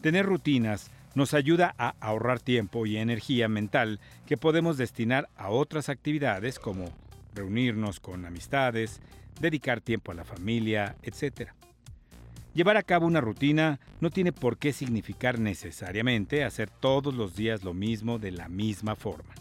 Tener 0.00 0.26
rutinas 0.26 0.90
nos 1.14 1.32
ayuda 1.32 1.74
a 1.78 1.94
ahorrar 2.00 2.40
tiempo 2.40 2.86
y 2.86 2.96
energía 2.96 3.48
mental 3.48 4.00
que 4.26 4.36
podemos 4.36 4.76
destinar 4.76 5.28
a 5.36 5.48
otras 5.50 5.88
actividades 5.88 6.58
como 6.58 6.86
reunirnos 7.34 8.00
con 8.00 8.26
amistades, 8.26 9.00
dedicar 9.40 9.80
tiempo 9.80 10.12
a 10.12 10.14
la 10.14 10.24
familia, 10.24 10.96
etc. 11.02 11.50
Llevar 12.54 12.76
a 12.76 12.84
cabo 12.84 13.06
una 13.06 13.20
rutina 13.20 13.80
no 14.00 14.10
tiene 14.10 14.32
por 14.32 14.58
qué 14.58 14.72
significar 14.72 15.40
necesariamente 15.40 16.44
hacer 16.44 16.70
todos 16.70 17.12
los 17.12 17.34
días 17.34 17.64
lo 17.64 17.74
mismo 17.74 18.20
de 18.20 18.30
la 18.30 18.48
misma 18.48 18.94
forma. 18.94 19.34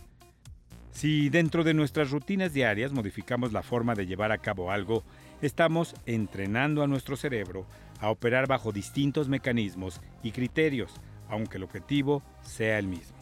Si 0.91 1.29
dentro 1.29 1.63
de 1.63 1.75
nuestras 1.75 2.09
rutinas 2.09 2.53
diarias 2.53 2.91
modificamos 2.91 3.53
la 3.53 3.61
forma 3.61 3.93
de 3.93 4.07
llevar 4.07 4.31
a 4.31 4.39
cabo 4.39 4.71
algo, 4.71 5.03
estamos 5.43 5.95
entrenando 6.07 6.81
a 6.81 6.87
nuestro 6.87 7.15
cerebro 7.15 7.67
a 7.99 8.09
operar 8.09 8.47
bajo 8.47 8.71
distintos 8.71 9.29
mecanismos 9.29 10.01
y 10.23 10.31
criterios 10.31 10.99
aunque 11.29 11.57
el 11.57 11.63
objetivo 11.63 12.21
sea 12.41 12.77
el 12.77 12.87
mismo. 12.87 13.17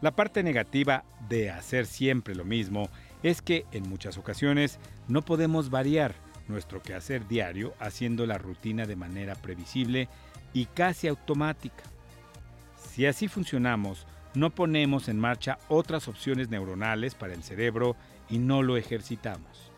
La 0.00 0.12
parte 0.12 0.42
negativa 0.42 1.04
de 1.28 1.50
hacer 1.50 1.86
siempre 1.86 2.34
lo 2.34 2.44
mismo 2.44 2.88
es 3.22 3.42
que 3.42 3.64
en 3.70 3.88
muchas 3.88 4.18
ocasiones 4.18 4.78
no 5.06 5.22
podemos 5.22 5.70
variar 5.70 6.14
nuestro 6.48 6.82
quehacer 6.82 7.26
diario 7.28 7.74
haciendo 7.78 8.26
la 8.26 8.38
rutina 8.38 8.86
de 8.86 8.96
manera 8.96 9.34
previsible 9.34 10.08
y 10.52 10.66
casi 10.66 11.08
automática. 11.08 11.84
Si 12.76 13.06
así 13.06 13.28
funcionamos, 13.28 14.06
no 14.34 14.50
ponemos 14.50 15.08
en 15.08 15.18
marcha 15.18 15.58
otras 15.68 16.08
opciones 16.08 16.48
neuronales 16.48 17.14
para 17.14 17.34
el 17.34 17.42
cerebro 17.42 17.96
y 18.30 18.38
no 18.38 18.62
lo 18.62 18.76
ejercitamos. 18.76 19.70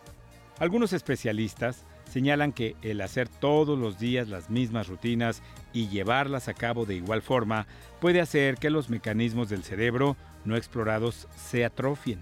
Algunos 0.59 0.93
especialistas 0.93 1.85
señalan 2.11 2.53
que 2.53 2.77
el 2.83 3.01
hacer 3.01 3.29
todos 3.29 3.77
los 3.79 3.99
días 3.99 4.29
las 4.29 4.51
mismas 4.51 4.87
rutinas 4.87 5.43
y 5.73 5.89
llevarlas 5.89 6.47
a 6.49 6.55
cabo 6.55 6.87
de 6.87 6.95
igual 6.95 7.23
forma 7.23 7.67
puede 8.01 8.21
hacer 8.21 8.57
que 8.57 8.71
los 8.71 8.89
mecanismos 8.89 9.49
del 9.49 9.65
cerebro 9.65 10.17
no 10.45 10.57
explorados 10.57 11.27
se 11.37 11.65
atrofien. 11.65 12.21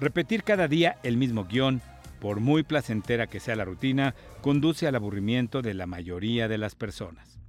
Repetir 0.00 0.44
cada 0.44 0.66
día 0.66 0.96
el 1.02 1.16
mismo 1.16 1.44
guion, 1.44 1.82
por 2.22 2.38
muy 2.38 2.62
placentera 2.62 3.26
que 3.26 3.40
sea 3.40 3.56
la 3.56 3.64
rutina, 3.64 4.14
conduce 4.42 4.86
al 4.86 4.94
aburrimiento 4.94 5.60
de 5.60 5.74
la 5.74 5.88
mayoría 5.88 6.46
de 6.46 6.56
las 6.56 6.76
personas. 6.76 7.40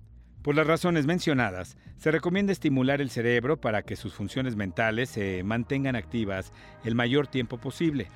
Por 0.41 0.55
las 0.55 0.65
razones 0.65 1.05
mencionadas, 1.05 1.77
se 1.99 2.09
recomienda 2.09 2.51
estimular 2.51 2.99
el 2.99 3.11
cerebro 3.11 3.61
para 3.61 3.83
que 3.83 3.95
sus 3.95 4.15
funciones 4.15 4.55
mentales 4.55 5.11
se 5.11 5.43
mantengan 5.43 5.95
activas 5.95 6.51
el 6.83 6.95
mayor 6.95 7.27
tiempo 7.27 7.59
posible, 7.59 8.07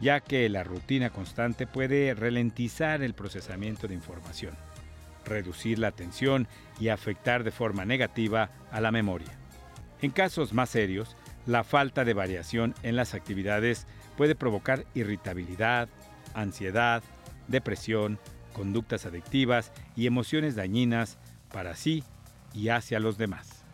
ya 0.00 0.20
que 0.20 0.48
la 0.48 0.62
rutina 0.62 1.10
constante 1.10 1.66
puede 1.66 2.14
ralentizar 2.14 3.02
el 3.02 3.14
procesamiento 3.14 3.88
de 3.88 3.94
información, 3.94 4.54
reducir 5.24 5.80
la 5.80 5.88
atención 5.88 6.46
y 6.78 6.90
afectar 6.90 7.42
de 7.42 7.50
forma 7.50 7.84
negativa 7.84 8.50
a 8.70 8.80
la 8.80 8.92
memoria. 8.92 9.36
En 10.00 10.12
casos 10.12 10.52
más 10.52 10.70
serios, 10.70 11.16
la 11.44 11.64
falta 11.64 12.04
de 12.04 12.14
variación 12.14 12.72
en 12.84 12.94
las 12.94 13.14
actividades 13.14 13.88
puede 14.16 14.34
provocar 14.34 14.86
irritabilidad, 14.94 15.88
ansiedad, 16.34 17.02
depresión, 17.48 18.18
conductas 18.52 19.06
adictivas 19.06 19.72
y 19.96 20.06
emociones 20.06 20.54
dañinas 20.56 21.18
para 21.52 21.74
sí 21.76 22.04
y 22.52 22.68
hacia 22.68 23.00
los 23.00 23.18
demás. 23.18 23.64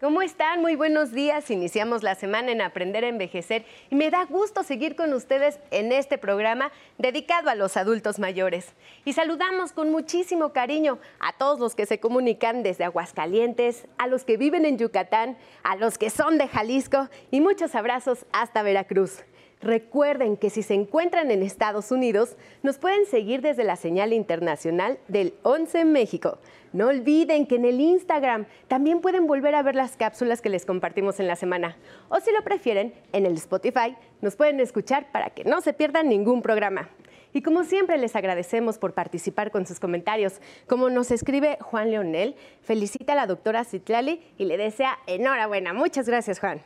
¿Cómo 0.00 0.22
están? 0.22 0.62
Muy 0.62 0.76
buenos 0.76 1.12
días. 1.12 1.50
Iniciamos 1.50 2.02
la 2.02 2.14
semana 2.14 2.52
en 2.52 2.62
Aprender 2.62 3.04
a 3.04 3.08
Envejecer 3.08 3.66
y 3.90 3.96
me 3.96 4.10
da 4.10 4.24
gusto 4.24 4.62
seguir 4.62 4.96
con 4.96 5.12
ustedes 5.12 5.60
en 5.70 5.92
este 5.92 6.16
programa 6.16 6.72
dedicado 6.96 7.50
a 7.50 7.54
los 7.54 7.76
adultos 7.76 8.18
mayores. 8.18 8.72
Y 9.04 9.12
saludamos 9.12 9.72
con 9.72 9.90
muchísimo 9.90 10.54
cariño 10.54 10.98
a 11.18 11.34
todos 11.34 11.60
los 11.60 11.74
que 11.74 11.84
se 11.84 12.00
comunican 12.00 12.62
desde 12.62 12.84
Aguascalientes, 12.84 13.84
a 13.98 14.06
los 14.06 14.24
que 14.24 14.38
viven 14.38 14.64
en 14.64 14.78
Yucatán, 14.78 15.36
a 15.64 15.76
los 15.76 15.98
que 15.98 16.08
son 16.08 16.38
de 16.38 16.48
Jalisco 16.48 17.10
y 17.30 17.42
muchos 17.42 17.74
abrazos 17.74 18.24
hasta 18.32 18.62
Veracruz. 18.62 19.22
Recuerden 19.62 20.38
que 20.38 20.48
si 20.48 20.62
se 20.62 20.72
encuentran 20.72 21.30
en 21.30 21.42
Estados 21.42 21.90
Unidos, 21.90 22.36
nos 22.62 22.78
pueden 22.78 23.04
seguir 23.04 23.42
desde 23.42 23.62
la 23.62 23.76
señal 23.76 24.14
internacional 24.14 24.98
del 25.08 25.34
11 25.42 25.84
México. 25.84 26.38
No 26.72 26.86
olviden 26.86 27.46
que 27.46 27.56
en 27.56 27.66
el 27.66 27.78
Instagram 27.80 28.46
también 28.68 29.00
pueden 29.00 29.26
volver 29.26 29.54
a 29.54 29.62
ver 29.62 29.74
las 29.74 29.98
cápsulas 29.98 30.40
que 30.40 30.48
les 30.48 30.64
compartimos 30.64 31.20
en 31.20 31.26
la 31.26 31.36
semana. 31.36 31.76
O 32.08 32.20
si 32.20 32.32
lo 32.32 32.42
prefieren, 32.42 32.94
en 33.12 33.26
el 33.26 33.34
Spotify 33.34 33.96
nos 34.22 34.34
pueden 34.34 34.60
escuchar 34.60 35.12
para 35.12 35.30
que 35.30 35.44
no 35.44 35.60
se 35.60 35.74
pierdan 35.74 36.08
ningún 36.08 36.40
programa. 36.40 36.88
Y 37.32 37.42
como 37.42 37.64
siempre 37.64 37.98
les 37.98 38.16
agradecemos 38.16 38.78
por 38.78 38.94
participar 38.94 39.50
con 39.50 39.66
sus 39.66 39.78
comentarios. 39.78 40.40
Como 40.66 40.88
nos 40.90 41.10
escribe 41.10 41.58
Juan 41.60 41.90
Leonel, 41.90 42.34
felicita 42.62 43.12
a 43.12 43.16
la 43.16 43.26
doctora 43.26 43.64
Citlali 43.64 44.22
y 44.38 44.46
le 44.46 44.56
desea 44.56 44.98
enhorabuena. 45.06 45.72
Muchas 45.72 46.08
gracias, 46.08 46.40
Juan. 46.40 46.62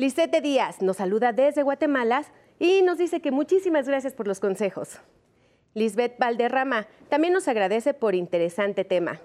Lisette 0.00 0.40
Díaz 0.40 0.80
nos 0.80 0.98
saluda 0.98 1.32
desde 1.32 1.64
Guatemala 1.64 2.22
y 2.60 2.82
nos 2.82 2.98
dice 2.98 3.20
que 3.20 3.32
muchísimas 3.32 3.88
gracias 3.88 4.14
por 4.14 4.28
los 4.28 4.38
consejos. 4.38 5.00
Lisbeth 5.74 6.16
Valderrama 6.20 6.86
también 7.08 7.32
nos 7.32 7.48
agradece 7.48 7.94
por 7.94 8.14
interesante 8.14 8.84
tema. 8.84 9.20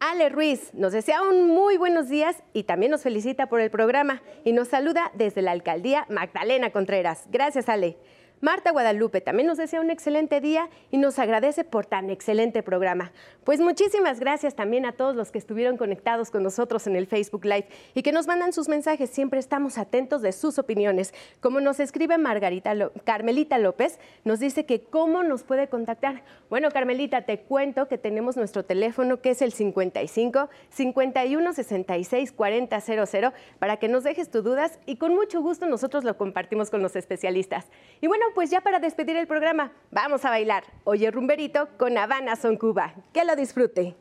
Ale 0.00 0.28
Ruiz 0.28 0.74
nos 0.74 0.92
desea 0.92 1.22
un 1.22 1.46
muy 1.46 1.78
buenos 1.78 2.10
días 2.10 2.36
y 2.52 2.64
también 2.64 2.92
nos 2.92 3.02
felicita 3.02 3.46
por 3.46 3.62
el 3.62 3.70
programa 3.70 4.20
y 4.44 4.52
nos 4.52 4.68
saluda 4.68 5.10
desde 5.14 5.40
la 5.40 5.52
alcaldía 5.52 6.04
Magdalena 6.10 6.70
Contreras. 6.70 7.24
Gracias, 7.30 7.70
Ale. 7.70 7.96
Marta 8.40 8.70
Guadalupe 8.70 9.20
también 9.20 9.48
nos 9.48 9.58
desea 9.58 9.80
un 9.80 9.90
excelente 9.90 10.40
día 10.40 10.68
y 10.92 10.98
nos 10.98 11.18
agradece 11.18 11.64
por 11.64 11.86
tan 11.86 12.08
excelente 12.08 12.62
programa. 12.62 13.10
Pues 13.42 13.60
muchísimas 13.60 14.20
gracias 14.20 14.54
también 14.54 14.86
a 14.86 14.92
todos 14.92 15.16
los 15.16 15.32
que 15.32 15.38
estuvieron 15.38 15.76
conectados 15.76 16.30
con 16.30 16.44
nosotros 16.44 16.86
en 16.86 16.94
el 16.94 17.08
Facebook 17.08 17.44
Live 17.44 17.66
y 17.94 18.02
que 18.02 18.12
nos 18.12 18.28
mandan 18.28 18.52
sus 18.52 18.68
mensajes. 18.68 19.10
Siempre 19.10 19.40
estamos 19.40 19.76
atentos 19.76 20.22
de 20.22 20.30
sus 20.30 20.58
opiniones. 20.60 21.12
Como 21.40 21.60
nos 21.60 21.80
escribe 21.80 22.16
Margarita 22.16 22.74
Carmelita 23.04 23.58
López, 23.58 23.98
nos 24.24 24.38
dice 24.38 24.66
que 24.66 24.82
cómo 24.82 25.24
nos 25.24 25.42
puede 25.42 25.68
contactar. 25.68 26.22
Bueno, 26.48 26.70
Carmelita, 26.70 27.22
te 27.22 27.40
cuento 27.40 27.88
que 27.88 27.98
tenemos 27.98 28.36
nuestro 28.36 28.64
teléfono 28.64 29.20
que 29.20 29.30
es 29.30 29.42
el 29.42 29.52
55 29.52 30.48
51 30.70 31.52
66 31.52 32.32
40 32.32 32.80
00 32.80 33.32
para 33.58 33.78
que 33.78 33.88
nos 33.88 34.04
dejes 34.04 34.30
tus 34.30 34.44
dudas 34.44 34.78
y 34.86 34.96
con 34.96 35.14
mucho 35.14 35.40
gusto 35.40 35.66
nosotros 35.66 36.04
lo 36.04 36.16
compartimos 36.16 36.70
con 36.70 36.82
los 36.82 36.94
especialistas. 36.94 37.66
Y 38.00 38.06
bueno, 38.06 38.27
pues 38.34 38.50
ya 38.50 38.60
para 38.60 38.78
despedir 38.78 39.16
el 39.16 39.26
programa, 39.26 39.72
vamos 39.90 40.24
a 40.24 40.30
bailar. 40.30 40.64
Oye 40.84 41.10
Rumberito 41.10 41.68
con 41.78 41.96
Habana 41.98 42.36
Son 42.36 42.56
Cuba. 42.56 42.94
Que 43.12 43.24
lo 43.24 43.36
disfrute. 43.36 43.96